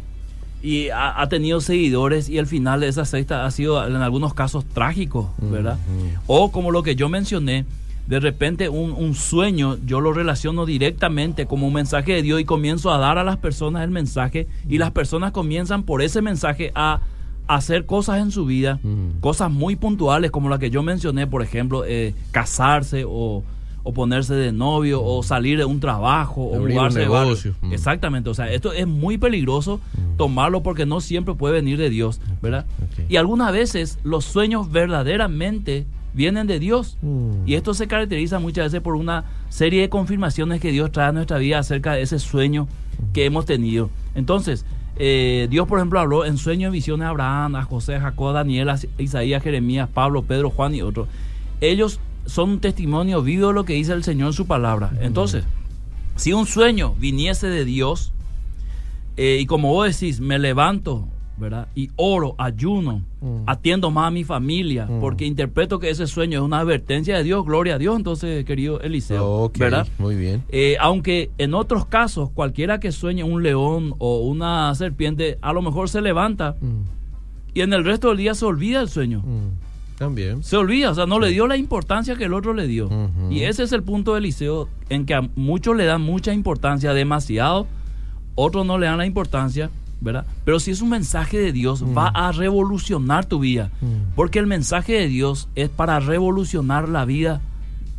[0.62, 4.35] y ha, ha tenido seguidores y el final de esa secta ha sido en algunos
[4.35, 5.77] casos trágico, ¿verdad?
[5.77, 6.21] Mm.
[6.27, 7.64] O como lo que yo mencioné,
[8.07, 12.45] de repente un, un sueño yo lo relaciono directamente como un mensaje de Dios y
[12.45, 16.73] comienzo a dar a las personas el mensaje y las personas comienzan por ese mensaje
[16.75, 17.01] a
[17.47, 19.21] hacer cosas en su vida, Mm.
[19.21, 23.43] cosas muy puntuales como la que yo mencioné, por ejemplo, eh, casarse o,
[23.88, 26.57] o ponerse de novio o salir de un trabajo o Mm.
[26.57, 27.24] Abrir un mudarse de barrio.
[27.29, 27.55] negocio.
[27.62, 27.72] Mm.
[27.72, 30.16] Exactamente, o sea, esto es muy peligroso Mm.
[30.18, 32.66] tomarlo porque no siempre puede venir de Dios, ¿verdad?
[33.09, 36.98] Y algunas veces los sueños verdaderamente vienen de Dios.
[37.03, 37.46] Mm.
[37.46, 41.12] Y esto se caracteriza muchas veces por una serie de confirmaciones que Dios trae a
[41.12, 42.68] nuestra vida acerca de ese sueño
[43.12, 43.88] que hemos tenido.
[44.14, 48.01] Entonces, eh, Dios, por ejemplo, habló en sueños y visiones a Abraham, a José, a
[48.01, 51.07] Jacob, a Daniel, a Isaías, Jeremías, Pablo, Pedro, Juan y otros.
[51.61, 54.93] Ellos son un testimonio vivo de lo que dice el Señor en su palabra.
[55.01, 55.45] Entonces,
[56.17, 58.12] si un sueño viniese de Dios,
[59.17, 61.69] eh, y como vos decís, me levanto, ¿verdad?
[61.75, 63.43] Y oro, ayuno, Mm.
[63.47, 65.01] atiendo más a mi familia, Mm.
[65.01, 68.81] porque interpreto que ese sueño es una advertencia de Dios, gloria a Dios, entonces, querido
[68.81, 69.87] Eliseo, ¿verdad?
[69.99, 70.43] muy bien.
[70.51, 75.62] Eh, aunque en otros casos, cualquiera que sueñe un león o una serpiente, a lo
[75.62, 76.83] mejor se levanta Mm.
[77.55, 79.23] y en el resto del día se olvida el sueño.
[79.98, 80.44] También.
[80.44, 82.88] Se olvida, o sea, no le dio la importancia que el otro le dio.
[83.30, 86.92] Y ese es el punto de Eliseo, en que a muchos le dan mucha importancia,
[86.94, 87.66] demasiado,
[88.37, 90.24] otros no le dan la importancia, ¿verdad?
[90.44, 93.72] Pero si es un mensaje de Dios, va a revolucionar tu vida.
[94.14, 97.40] Porque el mensaje de Dios es para revolucionar la vida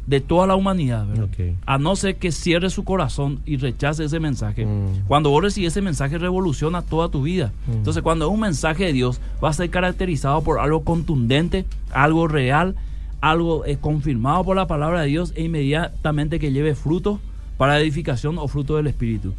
[0.10, 1.30] de toda la humanidad, ¿verdad?
[1.68, 4.66] A no ser que cierre su corazón y rechace ese mensaje.
[4.66, 5.06] Mm.
[5.08, 7.54] Cuando vos recibes ese mensaje, revoluciona toda tu vida.
[7.68, 7.74] Mm.
[7.74, 12.28] Entonces, cuando es un mensaje de Dios, va a ser caracterizado por algo contundente, algo
[12.28, 12.76] real,
[13.22, 17.20] algo eh, confirmado por la palabra de Dios e inmediatamente que lleve fruto
[17.58, 19.36] para edificación o fruto del Espíritu.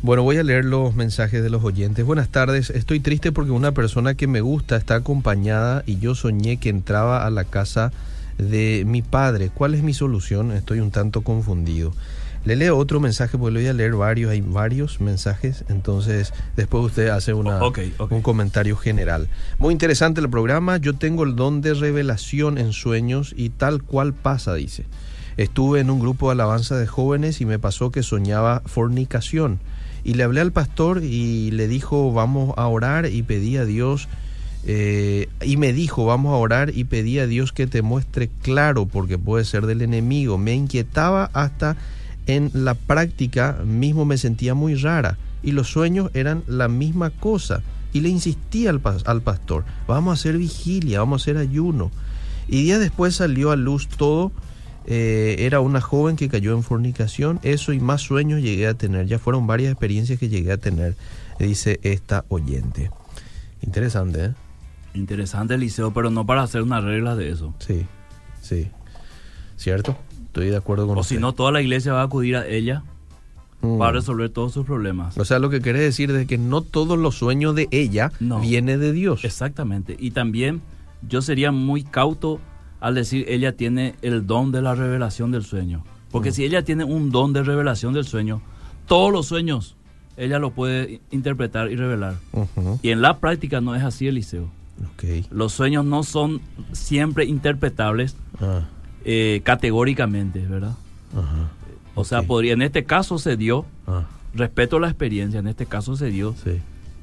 [0.00, 2.06] Bueno, voy a leer los mensajes de los oyentes.
[2.06, 2.70] Buenas tardes.
[2.70, 7.26] Estoy triste porque una persona que me gusta está acompañada y yo soñé que entraba
[7.26, 7.90] a la casa
[8.38, 9.50] de mi padre.
[9.52, 10.52] ¿Cuál es mi solución?
[10.52, 11.92] Estoy un tanto confundido.
[12.44, 16.84] Le leo otro mensaje, porque le voy a leer varios, hay varios mensajes, entonces después
[16.84, 18.14] usted hace una, okay, okay.
[18.14, 19.28] un comentario general.
[19.58, 24.12] Muy interesante el programa, yo tengo el don de revelación en sueños y tal cual
[24.12, 24.84] pasa, dice.
[25.38, 29.58] Estuve en un grupo de alabanza de jóvenes y me pasó que soñaba fornicación.
[30.04, 34.06] Y le hablé al pastor y le dijo, vamos a orar y pedí a Dios
[34.66, 38.86] eh, y me dijo, vamos a orar y pedí a Dios que te muestre claro
[38.86, 40.38] porque puede ser del enemigo.
[40.38, 41.76] Me inquietaba hasta
[42.26, 47.62] en la práctica mismo me sentía muy rara y los sueños eran la misma cosa.
[47.92, 51.92] Y le insistí al, pastor, vamos a hacer vigilia, vamos a hacer ayuno.
[52.48, 54.32] Y días después salió a luz todo.
[54.86, 57.38] Eh, era una joven que cayó en fornicación.
[57.42, 59.06] Eso y más sueños llegué a tener.
[59.06, 60.96] Ya fueron varias experiencias que llegué a tener,
[61.38, 62.90] dice esta oyente.
[63.62, 64.32] Interesante, ¿eh?
[64.94, 67.52] Interesante, Liceo, pero no para hacer una regla de eso.
[67.58, 67.84] Sí,
[68.40, 68.68] sí.
[69.56, 69.96] ¿Cierto?
[70.26, 72.82] Estoy de acuerdo con O si no, toda la iglesia va a acudir a ella
[73.60, 73.78] Mm.
[73.78, 75.16] para resolver todos sus problemas.
[75.16, 78.40] O sea, lo que quiere decir es que no todos los sueños de ella No.
[78.40, 79.24] viene de Dios.
[79.24, 79.96] Exactamente.
[79.98, 80.60] Y también
[81.08, 82.40] yo sería muy cauto
[82.80, 85.82] al decir ella tiene el don de la revelación del sueño.
[86.10, 86.34] Porque Mm.
[86.34, 88.42] si ella tiene un don de revelación del sueño,
[88.86, 89.76] todos los sueños
[90.18, 92.16] ella lo puede interpretar y revelar.
[92.82, 94.48] Y en la práctica no es así, Eliseo.
[95.30, 96.40] Los sueños no son
[96.72, 98.62] siempre interpretables Ah,
[99.04, 100.74] eh, categóricamente, ¿verdad?
[101.12, 101.50] ajá.
[101.94, 105.94] O sea, podría, en este caso se dio, Ah, respeto la experiencia, en este caso
[105.96, 106.58] se dio, sí.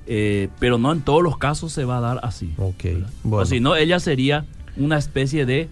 [0.07, 2.53] eh, pero no en todos los casos se va a dar así.
[2.57, 2.83] Ok.
[2.83, 3.09] ¿verdad?
[3.23, 3.43] Bueno.
[3.43, 5.69] O si no, ella sería una especie de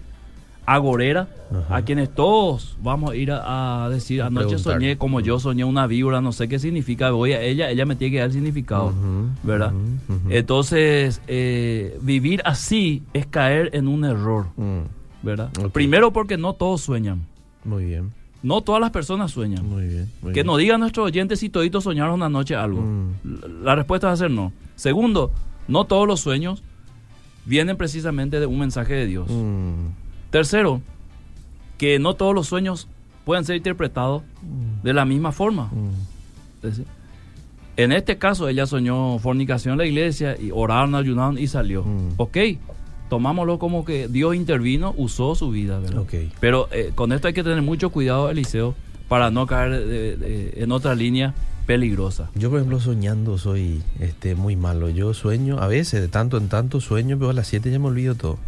[0.74, 1.76] agorera Ajá.
[1.76, 4.74] a quienes todos vamos a ir a, a decir, A anoche preguntar.
[4.74, 7.96] soñé como yo soñé una víbora, no sé qué significa, voy a ella, ella me
[7.96, 8.92] tiene que dar el significado,
[9.42, 9.72] ¿verdad?
[10.28, 14.80] Entonces, eh, vivir así es caer en un error, Mm,
[15.22, 15.50] ¿verdad?
[15.72, 17.26] Primero porque no todos sueñan,
[17.64, 19.66] Muy bien, no todas las personas sueñan.
[19.68, 20.08] muy bien.
[20.22, 20.46] muy Que bien.
[20.46, 22.80] nos digan nuestros oyentes si toditos soñaron una noche algo.
[22.80, 23.10] Mm.
[23.24, 24.52] La- La respuesta va a ser no.
[24.76, 25.30] Segundo,
[25.68, 26.62] no todos los sueños
[27.44, 29.28] vienen precisamente de un mensaje de Dios.
[29.28, 29.99] Mm,
[30.30, 30.80] Tercero,
[31.78, 32.88] que no todos los sueños
[33.24, 34.22] pueden ser interpretados
[34.82, 35.70] de la misma forma.
[35.72, 36.80] mm, Es
[37.76, 41.82] en este caso, ella soñó fornicación en la iglesia y oraron, ayunaron y salió.
[41.84, 42.14] Mm.
[42.18, 42.36] Ok,
[43.08, 46.00] tomámoslo como que Dios intervino, usó su vida, ¿verdad?
[46.02, 46.14] Ok.
[46.40, 48.74] Pero eh, con esto hay que tener mucho cuidado, Eliseo,
[49.08, 51.34] para no caer de- de- en otra línea
[51.66, 52.28] peligrosa.
[52.34, 54.90] Yo, por ejemplo, soñando soy este, muy malo.
[54.90, 57.86] Yo sueño, a veces, de tanto en tanto sueño, pero a las 7 ya me
[57.86, 58.38] olvido todo.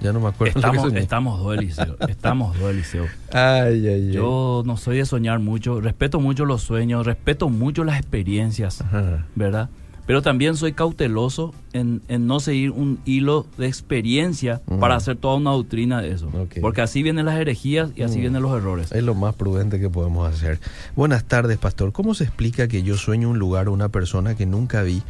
[0.00, 1.96] Ya no me acuerdo Estamos, estamos dos, Eliseo.
[2.08, 3.06] Estamos dos, Eliseo.
[3.32, 4.12] Ay, ay, ay.
[4.12, 9.26] Yo no soy de soñar mucho, respeto mucho los sueños, respeto mucho las experiencias, Ajá.
[9.34, 9.70] ¿verdad?
[10.06, 15.34] Pero también soy cauteloso en, en no seguir un hilo de experiencia para hacer toda
[15.34, 16.30] una doctrina de eso.
[16.62, 18.90] Porque así vienen las herejías y así vienen los errores.
[18.90, 20.60] Es lo más prudente que podemos hacer.
[20.96, 21.92] Buenas tardes, pastor.
[21.92, 25.02] ¿Cómo se explica que yo sueño un lugar o una persona que nunca vi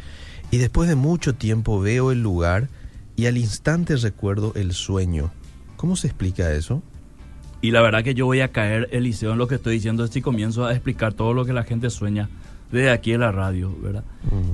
[0.51, 2.67] y después de mucho tiempo veo el lugar
[3.19, 5.29] y al instante recuerdo el sueño?
[5.75, 6.81] ¿Cómo se explica eso?
[7.61, 10.21] Y la verdad que yo voy a caer, Eliseo, en lo que estoy diciendo si
[10.21, 12.29] comienzo a explicar todo lo que la gente sueña
[12.71, 14.05] desde aquí en la radio, ¿verdad?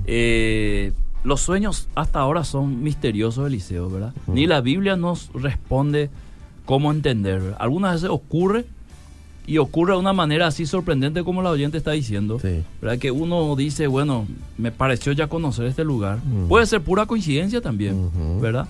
[0.08, 4.16] Eh, los sueños hasta ahora son misteriosos, Eliseo, ¿verdad?
[4.26, 6.10] Ni la Biblia nos responde
[6.66, 7.42] cómo entender.
[7.42, 7.58] ¿verdad?
[7.60, 8.66] Algunas veces ocurre
[9.48, 12.40] y ocurre de una manera así sorprendente como la oyente está diciendo.
[12.40, 12.64] Sí.
[12.82, 12.98] ¿verdad?
[12.98, 14.28] Que uno dice, bueno,
[14.58, 16.20] me pareció ya conocer este lugar.
[16.48, 18.10] Puede ser pura coincidencia también.
[18.42, 18.68] ¿verdad?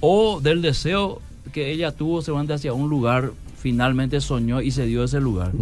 [0.00, 1.20] O del deseo
[1.52, 5.52] que ella tuvo seguramente hacia un lugar, finalmente soñó y se dio ese lugar.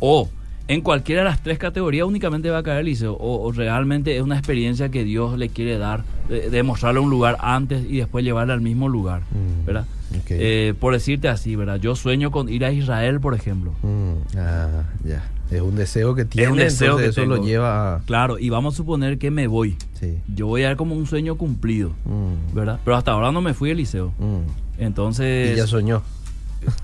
[0.00, 0.28] O
[0.66, 3.14] en cualquiera de las tres categorías únicamente va a caer liceo.
[3.14, 7.10] O, o realmente es una experiencia que Dios le quiere dar, de, de mostrarle un
[7.10, 9.22] lugar antes y después llevarle al mismo lugar.
[9.66, 9.86] ¿verdad?
[10.30, 11.76] Eh, por decirte así, ¿verdad?
[11.80, 13.72] Yo sueño con ir a Israel, por ejemplo.
[13.82, 14.36] Mm.
[14.38, 15.30] Ah, ya.
[15.50, 18.00] Es un deseo que tiene, deseo entonces que eso lo lleva a...
[18.00, 19.76] Claro, y vamos a suponer que me voy.
[20.00, 20.18] Sí.
[20.26, 22.54] Yo voy a dar como un sueño cumplido, Mm.
[22.54, 22.80] ¿verdad?
[22.84, 24.12] Pero hasta ahora no me fui al liceo.
[24.18, 24.82] Mm.
[24.82, 26.02] Entonces, Y ya soñó.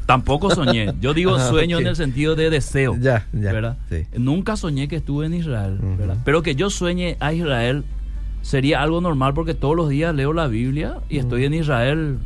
[0.07, 0.93] tampoco soñé.
[1.01, 2.97] Yo digo Ah, sueño en el sentido de deseo.
[3.01, 3.53] Ya, ya.
[3.53, 3.79] ¿verdad?
[3.89, 4.05] Sí.
[4.17, 5.79] Nunca soñé que estuve en Israel.
[5.99, 6.19] ¿verdad?
[6.25, 7.85] Pero que yo sueñe a Israel
[8.43, 12.19] sería algo normal porque todos los días leo la Biblia y estoy en Israel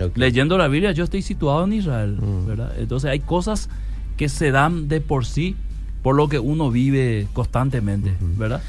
[0.00, 0.16] Ok.
[0.16, 2.46] leyendo la Biblia, yo estoy situado en Israel, Mm.
[2.46, 2.72] ¿verdad?
[2.78, 3.68] Entonces hay cosas
[4.16, 5.56] que se dan de por sí
[6.02, 8.14] por lo que uno vive constantemente.
[8.38, 8.62] ¿verdad?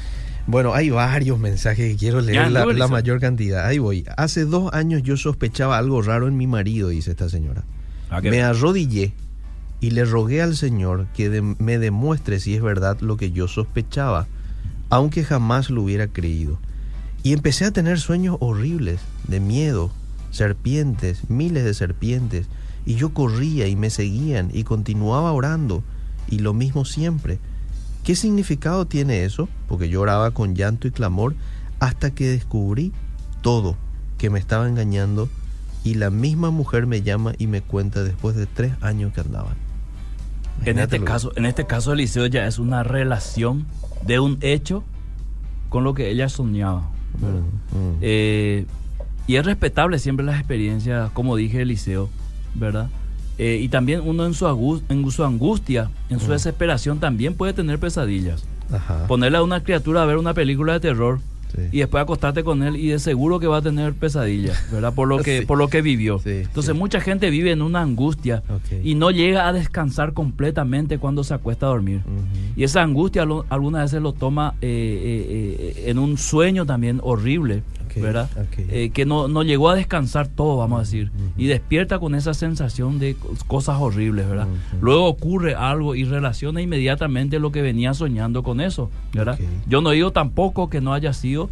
[0.46, 3.66] Bueno, hay varios mensajes que quiero leer Ya, la, mayor cantidad.
[3.66, 4.04] Ahí voy.
[4.16, 7.64] Hace dos años yo sospechaba algo raro en mi marido, dice esta señora.
[8.22, 9.12] Me arrodillé
[9.80, 13.46] y le rogué al Señor que de- me demuestre si es verdad lo que yo
[13.46, 14.26] sospechaba,
[14.88, 16.58] aunque jamás lo hubiera creído.
[17.22, 19.90] Y empecé a tener sueños horribles, de miedo,
[20.30, 22.46] serpientes, miles de serpientes,
[22.84, 25.82] y yo corría y me seguían y continuaba orando
[26.28, 27.38] y lo mismo siempre.
[28.04, 29.48] ¿Qué significado tiene eso?
[29.66, 31.34] Porque yo oraba con llanto y clamor
[31.80, 32.92] hasta que descubrí
[33.42, 33.76] todo,
[34.16, 35.28] que me estaba engañando
[35.84, 39.56] y la misma mujer me llama y me cuenta después de tres años que andaban.
[40.64, 43.66] En este, caso, en este caso, Eliseo ya es una relación
[44.06, 44.82] de un hecho
[45.68, 46.90] con lo que ella soñaba.
[47.20, 47.96] Mm, mm.
[48.00, 48.66] Eh,
[49.28, 52.08] y es respetable siempre las experiencias, como dije, Eliseo,
[52.54, 52.88] ¿verdad?
[53.36, 57.78] Eh, y también uno en su, en su angustia, en su desesperación, también puede tener
[57.78, 58.44] pesadillas.
[59.06, 61.20] Ponerle a una criatura a ver una película de terror
[61.72, 64.94] y después acostarte con él y de seguro que va a tener pesadillas, ¿verdad?
[64.94, 66.20] Por lo que, por lo que vivió.
[66.24, 68.42] Entonces mucha gente vive en una angustia
[68.82, 72.02] y no llega a descansar completamente cuando se acuesta a dormir.
[72.56, 77.62] Y esa angustia algunas veces lo toma eh, eh, eh, en un sueño también horrible.
[77.96, 78.28] ¿Verdad?
[78.56, 82.34] Eh, que no, no, llegó a descansar todo, vamos a decir, y despierta con esa
[82.34, 84.48] sensación de cosas horribles, ¿verdad?
[84.80, 89.38] Luego ocurre algo y relaciona inmediatamente lo que venía soñando con eso, ¿verdad?
[89.66, 91.50] Yo no digo tampoco que no haya sido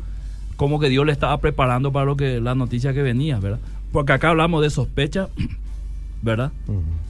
[0.56, 3.60] como que Dios le estaba preparando para lo que la noticia que venía, ¿verdad?
[3.92, 5.28] Porque acá hablamos de sospecha
[6.26, 6.52] ¿verdad?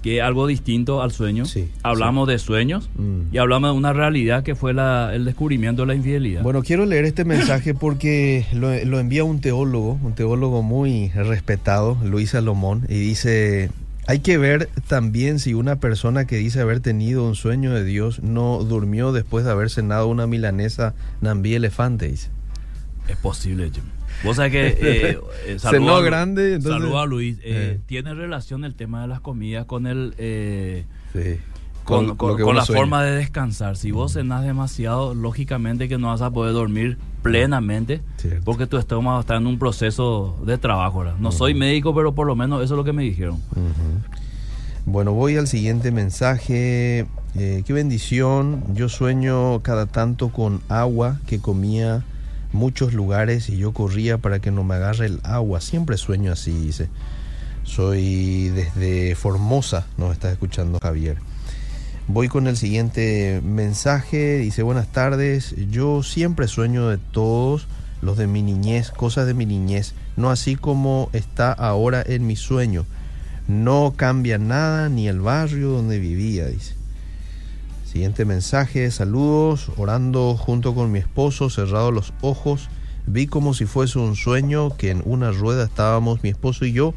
[0.02, 1.44] Que es algo distinto al sueño.
[1.83, 3.35] hablamos de sueños mm.
[3.35, 6.42] y hablamos de una realidad que fue el descubrimiento de la infidelidad.
[6.42, 12.31] Bueno, quiero leer este mensaje porque lo, envía un teólogo, un teólogo muy respetado, Luis
[12.31, 13.70] Salomón, y dice,
[14.07, 18.22] hay que ver también si una persona que dice haber tenido un sueño de Dios
[18.22, 22.29] no durmió después de haber cenado una milanesa Nambi Elefante, dice.
[23.09, 23.85] Es posible, Jim.
[24.24, 27.38] Vos sabés que eh, eh saludo, a, grande, saludo a Luis.
[27.38, 27.81] Eh, eh.
[27.87, 30.14] Tiene relación el tema de las comidas con el
[31.12, 31.38] sí.
[31.85, 33.76] con, con, la forma de descansar.
[33.76, 38.00] Si vos cenás demasiado, lógicamente que no vas a poder dormir plenamente
[38.44, 41.05] porque tu estómago está en un proceso de trabajo.
[41.18, 43.40] No soy médico, pero por lo menos eso es lo que me dijeron.
[44.85, 47.07] Bueno, voy al siguiente mensaje.
[47.35, 48.64] qué bendición.
[48.74, 52.05] Yo sueño cada tanto con agua que comía
[52.57, 55.61] muchos lugares y yo corría para que no me agarre el agua.
[55.61, 56.88] Siempre sueño así, dice.
[57.62, 61.19] Soy desde Formosa, nos está escuchando Javier.
[62.09, 64.38] Voy con el siguiente mensaje.
[64.38, 65.55] Dice, buenas tardes.
[65.71, 67.66] Yo siempre sueño de todos
[68.03, 72.37] los de mi niñez, cosas de mi niñez, no así como está ahora en mi
[72.37, 72.85] sueño.
[73.49, 76.75] No cambia nada ni el barrio donde vivía, dice.
[77.97, 82.69] Siguiente mensaje, saludos, orando junto con mi esposo, cerrados los ojos,
[83.07, 86.93] vi como si fuese un sueño que en una rueda estábamos mi esposo y yo.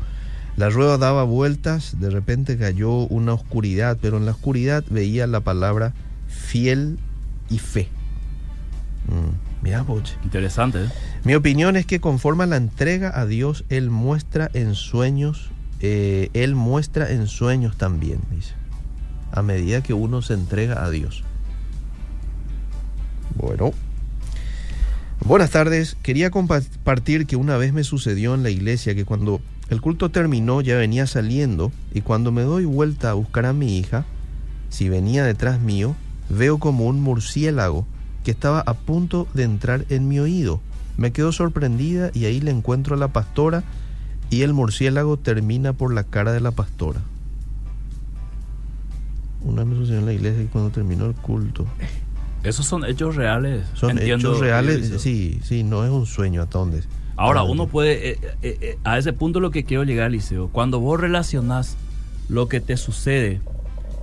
[0.57, 5.39] La rueda daba vueltas, de repente cayó una oscuridad, pero en la oscuridad veía la
[5.39, 5.93] palabra
[6.27, 6.99] fiel
[7.49, 7.87] y fe.
[9.07, 10.17] Mm, mira, Poche.
[10.25, 10.83] Interesante.
[10.83, 10.89] ¿eh?
[11.23, 16.29] Mi opinión es que conforme a la entrega a Dios, Él muestra en sueños, eh,
[16.33, 18.58] Él muestra en sueños también, dice
[19.31, 21.23] a medida que uno se entrega a Dios.
[23.35, 23.71] Bueno.
[25.25, 25.97] Buenas tardes.
[26.01, 30.61] Quería compartir que una vez me sucedió en la iglesia que cuando el culto terminó
[30.61, 34.05] ya venía saliendo y cuando me doy vuelta a buscar a mi hija,
[34.69, 35.95] si venía detrás mío,
[36.29, 37.85] veo como un murciélago
[38.23, 40.61] que estaba a punto de entrar en mi oído.
[40.97, 43.63] Me quedo sorprendida y ahí le encuentro a la pastora
[44.29, 47.01] y el murciélago termina por la cara de la pastora.
[49.41, 51.65] Una vez sucedió en la iglesia cuando terminó el culto.
[52.43, 53.65] Esos son hechos reales.
[53.73, 56.47] Son hechos reales, sí, sí, no es un sueño.
[57.17, 60.79] Ahora, uno puede, eh, eh, eh, a ese punto lo que quiero llegar, Liceo, cuando
[60.79, 61.75] vos relacionás
[62.29, 63.41] lo que te sucede,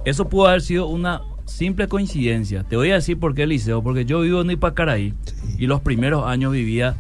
[0.04, 2.64] eso pudo haber sido una simple coincidencia.
[2.64, 5.14] Te voy a decir por qué, Liceo, porque yo vivo en Ipacaraí
[5.58, 6.96] y los primeros años vivía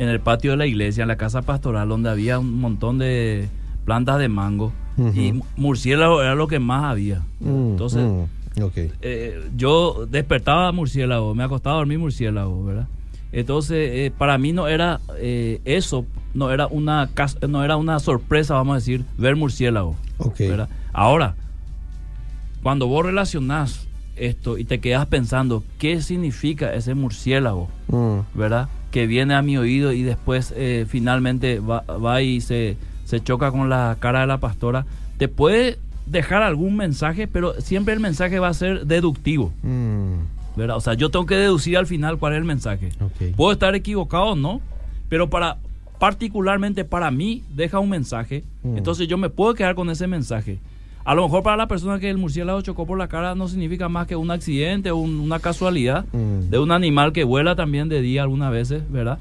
[0.00, 3.48] en el patio de la iglesia, en la casa pastoral, donde había un montón de
[3.84, 4.72] plantas de mango
[5.14, 7.20] y murciélago era lo que más había.
[7.40, 8.24] Mm, Entonces, mm,
[9.02, 12.88] eh, yo despertaba murciélago, me acostaba a dormir murciélago, ¿verdad?
[13.32, 17.10] Entonces, eh, para mí no era eh, eso, no era una
[17.48, 19.96] no era una sorpresa, vamos a decir, ver murciélago.
[20.38, 20.68] ¿verdad?
[20.92, 21.36] Ahora,
[22.62, 28.18] cuando vos relacionás esto y te quedas pensando qué significa ese murciélago, mm.
[28.34, 28.68] ¿verdad?
[28.90, 30.52] Que viene a mi oído y después
[30.88, 32.76] finalmente va, va y se
[33.10, 34.86] se choca con la cara de la pastora,
[35.18, 39.52] te puede dejar algún mensaje, pero siempre el mensaje va a ser deductivo.
[39.64, 40.14] Mm.
[40.56, 40.76] ¿verdad?
[40.76, 42.90] O sea, yo tengo que deducir al final cuál es el mensaje.
[43.34, 44.60] Puedo estar equivocado o no,
[45.08, 45.58] pero para
[45.98, 48.44] particularmente para mí deja un mensaje.
[48.62, 48.78] Mm.
[48.78, 50.60] Entonces yo me puedo quedar con ese mensaje.
[51.04, 53.88] A lo mejor para la persona que el murciélago chocó por la cara no significa
[53.88, 56.50] más que un accidente o una casualidad mm.
[56.50, 59.18] de un animal que vuela también de día algunas veces, ¿verdad?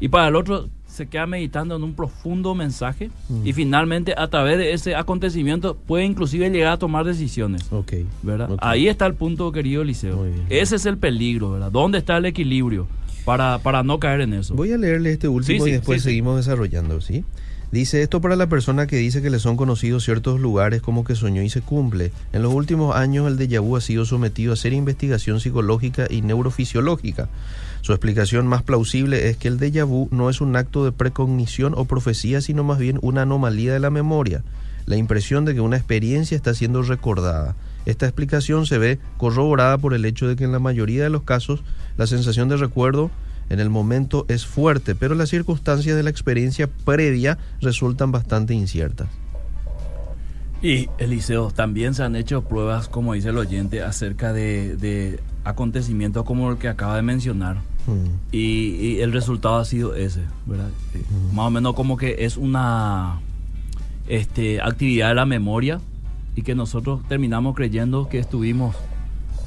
[0.00, 0.68] Y para el otro
[1.00, 3.46] se queda meditando en un profundo mensaje Mm.
[3.46, 7.62] y finalmente a través de ese acontecimiento puede inclusive llegar a tomar decisiones.
[7.72, 7.92] Ok.
[8.22, 8.52] ¿verdad?
[8.52, 8.58] ok.
[8.62, 10.26] Ahí está el punto, querido Eliseo.
[10.50, 11.72] Ese es el peligro, ¿verdad?
[11.72, 12.86] ¿Dónde está el equilibrio
[13.24, 14.54] para, para no caer en eso?
[14.54, 16.10] Voy a leerle este último Sí, y sí, después sí, sí.
[16.10, 17.24] seguimos desarrollando, ¿sí?
[17.72, 21.14] Dice esto para la persona que dice que le son conocidos ciertos lugares como que
[21.14, 22.10] soñó y se cumple.
[22.32, 26.22] En los últimos años el déjà vu ha sido sometido a seria investigación psicológica y
[26.22, 27.28] neurofisiológica.
[27.82, 31.74] Su explicación más plausible es que el déjà vu no es un acto de precognición
[31.76, 34.42] o profecía, sino más bien una anomalía de la memoria,
[34.86, 37.54] la impresión de que una experiencia está siendo recordada.
[37.86, 41.22] Esta explicación se ve corroborada por el hecho de que en la mayoría de los
[41.22, 41.62] casos
[41.96, 43.12] la sensación de recuerdo
[43.50, 49.08] en el momento es fuerte, pero las circunstancias de la experiencia previa resultan bastante inciertas.
[50.62, 56.24] Y Eliseo, también se han hecho pruebas, como dice el oyente, acerca de, de acontecimientos
[56.24, 57.56] como el que acaba de mencionar.
[57.86, 60.68] Mm, Y, y el resultado ha sido ese, ¿verdad?
[60.94, 63.20] Eh, Más o menos como que es una
[64.06, 65.80] este, actividad de la memoria
[66.36, 68.76] y que nosotros terminamos creyendo que estuvimos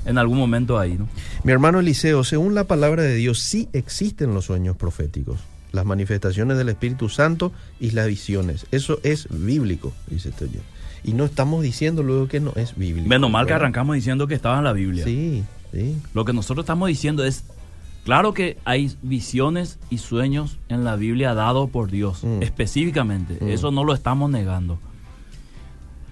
[0.05, 1.07] en algún momento ahí, ¿no?
[1.43, 5.39] Mi hermano Eliseo, según la palabra de Dios, sí existen los sueños proféticos,
[5.71, 8.65] las manifestaciones del Espíritu Santo y las visiones.
[8.71, 10.63] Eso es bíblico, dice este oyente.
[11.03, 13.09] Y no estamos diciendo luego que no es bíblico.
[13.09, 15.03] Menos mal que arrancamos diciendo que estaba en la Biblia.
[15.03, 15.43] Sí,
[15.73, 15.97] sí.
[16.13, 17.43] Lo que nosotros estamos diciendo es,
[18.05, 22.41] claro que hay visiones y sueños en la Biblia dado por Dios, Mm.
[22.41, 23.37] específicamente.
[23.43, 23.49] Mm.
[23.49, 24.79] Eso no lo estamos negando.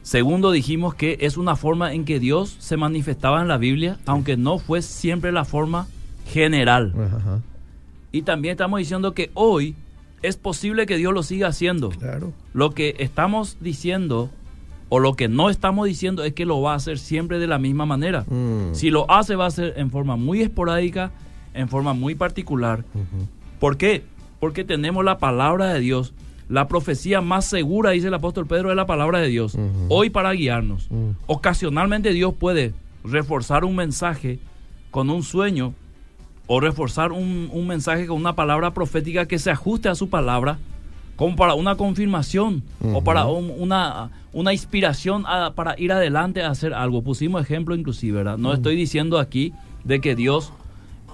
[0.03, 4.37] Segundo, dijimos que es una forma en que Dios se manifestaba en la Biblia, aunque
[4.37, 5.87] no fue siempre la forma
[6.25, 6.93] general.
[6.95, 7.41] Ajá.
[8.11, 9.75] Y también estamos diciendo que hoy
[10.21, 11.89] es posible que Dios lo siga haciendo.
[11.89, 12.33] Claro.
[12.53, 14.29] Lo que estamos diciendo
[14.89, 17.59] o lo que no estamos diciendo es que lo va a hacer siempre de la
[17.59, 18.25] misma manera.
[18.27, 18.73] Mm.
[18.73, 21.11] Si lo hace va a ser en forma muy esporádica,
[21.53, 22.83] en forma muy particular.
[23.59, 24.03] ¿Por qué?
[24.41, 26.13] Porque tenemos la palabra de Dios.
[26.51, 29.55] La profecía más segura, dice el apóstol Pedro, es la palabra de Dios.
[29.87, 30.89] Hoy para guiarnos.
[31.27, 32.73] Ocasionalmente Dios puede
[33.05, 34.39] reforzar un mensaje
[34.91, 35.73] con un sueño
[36.47, 40.59] o reforzar un, un mensaje con una palabra profética que se ajuste a su palabra
[41.15, 46.49] como para una confirmación o para un- una, una inspiración a- para ir adelante a
[46.49, 47.01] hacer algo.
[47.01, 48.37] Pusimos ejemplo inclusive, ¿verdad?
[48.37, 49.53] No estoy diciendo aquí
[49.85, 50.51] de que Dios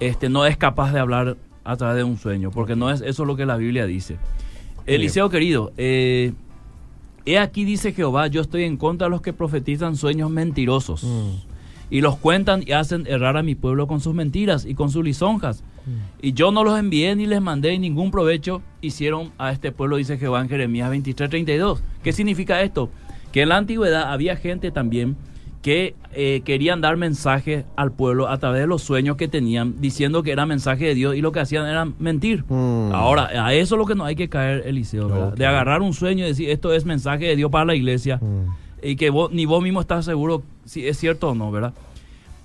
[0.00, 3.24] este, no es capaz de hablar a través de un sueño, porque no es eso
[3.24, 4.16] lo que la Biblia dice.
[4.94, 6.32] Eliseo querido, eh,
[7.26, 11.30] he aquí dice Jehová, yo estoy en contra de los que profetizan sueños mentirosos Mm.
[11.90, 15.04] y los cuentan y hacen errar a mi pueblo con sus mentiras y con sus
[15.04, 15.62] lisonjas.
[16.20, 19.96] Y yo no los envié ni les mandé y ningún provecho hicieron a este pueblo,
[19.96, 21.82] dice Jehová en Jeremías 23, 32.
[22.02, 22.90] ¿Qué significa esto?
[23.32, 25.16] Que en la antigüedad había gente también
[25.62, 30.22] que eh, querían dar mensajes al pueblo a través de los sueños que tenían, diciendo
[30.22, 32.44] que era mensaje de Dios y lo que hacían era mentir.
[32.48, 32.92] Mm.
[32.94, 35.32] Ahora, a eso es lo que no hay que caer, Eliseo.
[35.32, 38.86] De agarrar un sueño y decir, esto es mensaje de Dios para la iglesia Mm.
[38.86, 41.74] y que vos, ni vos mismo estás seguro si es cierto o no, ¿verdad?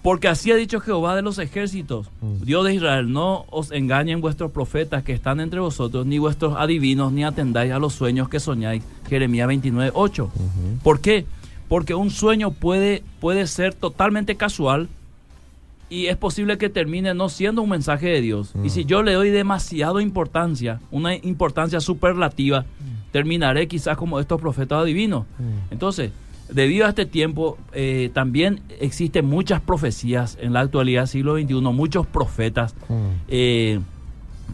[0.01, 2.43] Porque así ha dicho Jehová de los ejércitos, Mm.
[2.43, 7.13] Dios de Israel, no os engañen vuestros profetas que están entre vosotros, ni vuestros adivinos,
[7.13, 8.83] ni atendáis a los sueños que soñáis.
[9.07, 10.25] Jeremías 29, 8.
[10.25, 10.79] Ujú.
[10.83, 11.25] ¿Por qué?
[11.73, 14.89] Porque un sueño puede, puede ser totalmente casual
[15.89, 18.53] y es posible que termine no siendo un mensaje de Dios.
[18.63, 22.65] Y si yo le doy demasiado importancia, una importancia superlativa,
[23.11, 25.25] terminaré quizás como estos profetas adivinos.
[25.71, 26.11] Entonces,
[26.47, 32.05] debido a este tiempo, eh, también existen muchas profecías en la actualidad, siglo XXI, muchos
[32.05, 32.93] profetas Mm.
[33.29, 33.79] eh,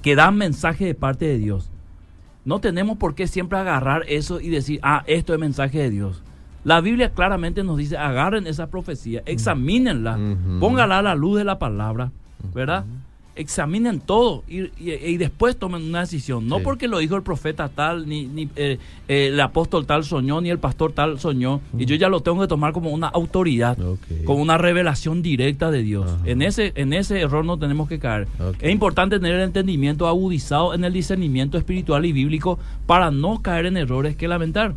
[0.01, 1.69] que dan mensaje de parte de Dios.
[2.45, 6.23] No tenemos por qué siempre agarrar eso y decir, ah, esto es mensaje de Dios.
[6.63, 10.17] La Biblia claramente nos dice, agarren esa profecía, examínenla,
[10.59, 12.11] póngala a la luz de la palabra,
[12.53, 12.85] ¿verdad?
[13.35, 16.45] Examinen todo y, y- y después tomen una decisión.
[16.49, 16.63] No Sí.
[16.65, 20.49] porque lo dijo el profeta tal, ni, ni, eh, eh, el apóstol tal soñó, ni
[20.49, 23.77] el pastor tal soñó, y yo ya lo tengo que tomar como una autoridad,
[24.25, 26.09] como una revelación directa de Dios.
[26.25, 28.27] En ese, en ese error no tenemos que caer.
[28.59, 33.67] Es importante tener el entendimiento agudizado en el discernimiento espiritual y bíblico para no caer
[33.67, 34.75] en errores que lamentar,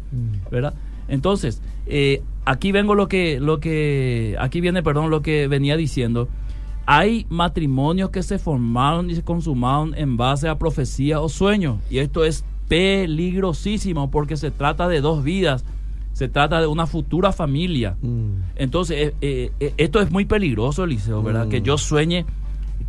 [0.52, 0.74] ¿verdad?
[1.08, 6.28] Entonces, eh, aquí vengo lo que, lo que, aquí viene, perdón, lo que venía diciendo.
[6.84, 11.78] Hay matrimonios que se formaron y se consumaron en base a profecía o sueños.
[11.90, 15.64] Y esto es peligrosísimo porque se trata de dos vidas.
[16.12, 17.96] Se trata de una futura familia.
[18.02, 18.56] Mm.
[18.56, 21.46] Entonces, eh, eh, eh, esto es muy peligroso, Eliseo, ¿verdad?
[21.46, 21.48] Mm.
[21.48, 22.26] Que yo sueñe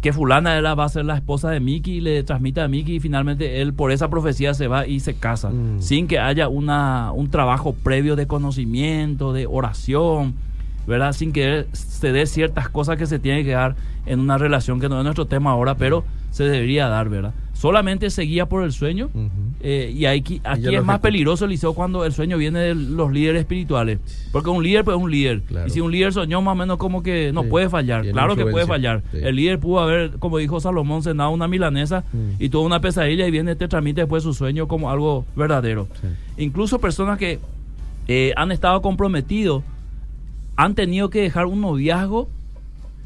[0.03, 2.97] que fulana era- va a ser la esposa de Mickey y le transmite a Mickey
[2.97, 5.81] y finalmente él por esa profecía se va y se casa, Mm.
[5.81, 10.35] sin que haya una, un trabajo previo de conocimiento, de oración,
[10.85, 11.13] ¿verdad?
[11.13, 13.75] Sin que se dé ciertas cosas que se tienen que dar
[14.05, 17.33] en una relación que no es nuestro tema ahora, pero se debería dar, ¿verdad?
[17.63, 19.09] Solamente se guía por el sueño.
[19.61, 23.99] Eh, y aquí, es más peligroso, Eliseo, cuando el sueño viene de los líderes espirituales.
[24.33, 25.43] Porque un líder, pues es un líder.
[25.43, 25.67] Claro.
[25.67, 27.47] Y si un líder soñó, más o menos como que no Sí.
[27.47, 28.01] puede fallar.
[28.01, 29.01] Tiene Claro que puede fallar.
[29.13, 29.19] Sí.
[29.23, 32.31] El líder pudo haber, como dijo Salomón, cenado una milanesa Mm.
[32.43, 35.87] y tuvo una pesadilla y viene, te transmite después su sueño como algo verdadero.
[36.01, 36.07] Sí.
[36.43, 37.39] Incluso personas que
[38.09, 39.63] eh, han estado comprometidos
[40.57, 42.27] han tenido que dejar un noviazgo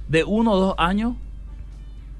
[0.09, 1.13] de uno o dos años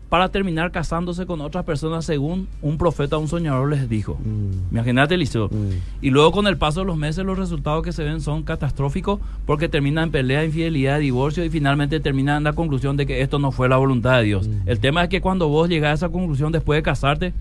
[0.10, 4.18] para terminar casándose con otras personas según un profeta, un soñador les dijo.
[4.24, 4.74] Mm.
[4.74, 5.49] Imagínate, Eliseo.
[5.49, 5.70] Mm.
[6.01, 9.20] Y luego con el paso de los meses los resultados que se ven son catastróficos
[9.45, 13.38] porque terminan en pelea, infidelidad, divorcio y finalmente terminan en la conclusión de que esto
[13.39, 14.47] no fue la voluntad de Dios.
[14.47, 14.70] Mm.
[14.70, 17.34] El tema es que cuando vos llegas a esa conclusión después de casarte,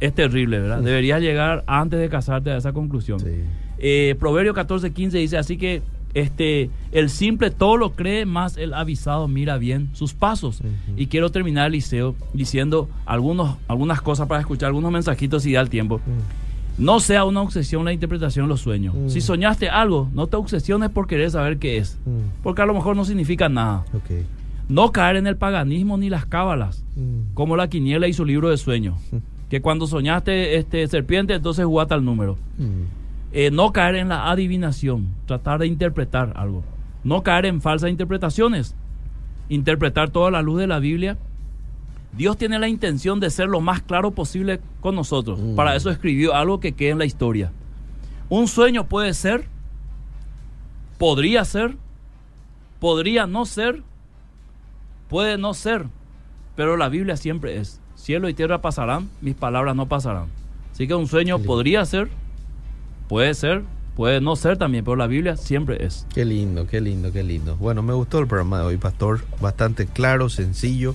[0.00, 0.80] es terrible, ¿verdad?
[0.80, 3.20] Deberías llegar antes de casarte a esa conclusión.
[3.20, 3.42] Sí.
[3.78, 5.82] Eh, Proverbio 14, 15 dice, así que
[6.14, 10.62] este, el simple todo lo cree, más el avisado mira bien sus pasos.
[10.96, 15.68] Y quiero terminar, Liceo, diciendo algunos, algunas cosas para escuchar algunos mensajitos si da el
[15.68, 16.00] tiempo.
[16.78, 18.94] No sea una obsesión la interpretación de los sueños.
[18.96, 19.08] Mm.
[19.08, 21.98] Si soñaste algo, no te obsesiones por querer saber qué es.
[22.04, 22.42] Mm.
[22.42, 23.84] Porque a lo mejor no significa nada.
[24.68, 27.34] No caer en el paganismo ni las cábalas, Mm.
[27.34, 28.98] como la quiniela y su libro de sueños.
[29.50, 32.38] Que cuando soñaste este, serpiente, entonces jugaste al número.
[33.36, 36.62] Eh, no caer en la adivinación, tratar de interpretar algo.
[37.02, 38.76] No caer en falsas interpretaciones.
[39.48, 41.18] Interpretar toda la luz de la Biblia.
[42.12, 45.40] Dios tiene la intención de ser lo más claro posible con nosotros.
[45.40, 45.56] Mm.
[45.56, 47.50] Para eso escribió algo que quede en la historia.
[48.28, 49.48] Un sueño puede ser,
[50.96, 51.76] podría ser,
[52.78, 53.82] podría no ser,
[55.08, 55.86] puede no ser,
[56.54, 57.80] pero la Biblia siempre es.
[57.96, 60.28] Cielo y tierra pasarán, mis palabras no pasarán.
[60.72, 62.10] Así que un sueño podría ser,
[63.08, 63.62] puede ser,
[63.96, 66.06] puede no ser también, pero la Biblia siempre es.
[66.14, 67.56] Qué lindo, qué lindo, qué lindo.
[67.56, 69.20] Bueno, me gustó el programa de hoy, Pastor.
[69.40, 70.94] Bastante claro, sencillo,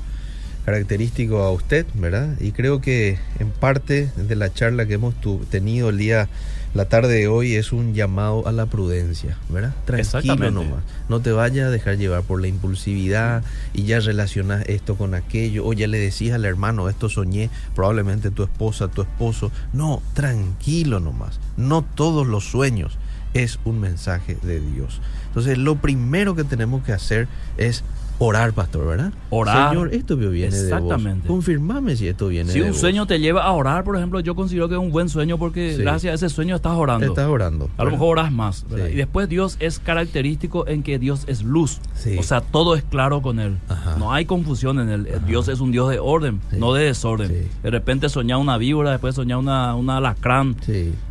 [0.65, 2.35] característico a usted, ¿verdad?
[2.39, 5.15] Y creo que en parte de la charla que hemos
[5.49, 6.29] tenido el día,
[6.73, 9.73] la tarde de hoy, es un llamado a la prudencia, ¿verdad?
[9.85, 10.83] Tranquilo nomás.
[11.09, 13.43] No te vayas a dejar llevar por la impulsividad
[13.73, 15.65] y ya relacionas esto con aquello.
[15.65, 19.51] O ya le decías al hermano, esto soñé, probablemente tu esposa, tu esposo.
[19.73, 21.39] No, tranquilo nomás.
[21.57, 22.97] No todos los sueños
[23.33, 25.01] es un mensaje de Dios.
[25.27, 27.83] Entonces, lo primero que tenemos que hacer es
[28.19, 29.13] orar, pastor, ¿verdad?
[29.29, 29.69] Orar.
[29.69, 31.27] Señor, esto viene de Exactamente.
[31.27, 31.37] vos.
[31.37, 32.79] Confirmame si esto viene Si de un vos.
[32.79, 35.75] sueño te lleva a orar, por ejemplo, yo considero que es un buen sueño porque
[35.75, 35.81] Sí.
[35.81, 37.05] gracias a ese sueño estás orando.
[37.05, 37.69] Estás orando.
[37.77, 38.65] A lo mejor oras más.
[38.91, 41.79] Y después Dios es característico en que Dios es luz.
[41.95, 42.17] Sí.
[42.17, 43.57] O sea, todo es claro con Él.
[43.69, 43.95] Ajá.
[43.97, 45.07] No hay confusión en Él.
[45.25, 47.47] Dios es un Dios de orden, no de desorden.
[47.63, 50.55] De repente soñar una víbora, después soñar una, una alacrán.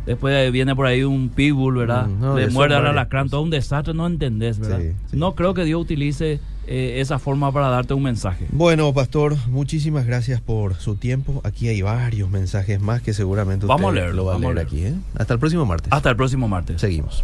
[0.05, 2.07] Después viene por ahí un pitbull, ¿verdad?
[2.07, 4.79] Mm, no, Le muerde al alacrán, todo un desastre, no entendés, ¿verdad?
[5.11, 6.39] No creo que Dios utilice
[6.71, 8.45] eh, esa forma para darte un mensaje.
[8.51, 11.41] Bueno, pastor, muchísimas gracias por su tiempo.
[11.43, 14.53] Aquí hay varios mensajes más que seguramente Vamos a leerlo, lo va a vamos a
[14.53, 14.89] leer leerlo.
[14.91, 14.99] aquí.
[14.99, 15.01] ¿eh?
[15.17, 15.91] Hasta el próximo martes.
[15.91, 16.79] Hasta el próximo martes.
[16.79, 17.23] Seguimos.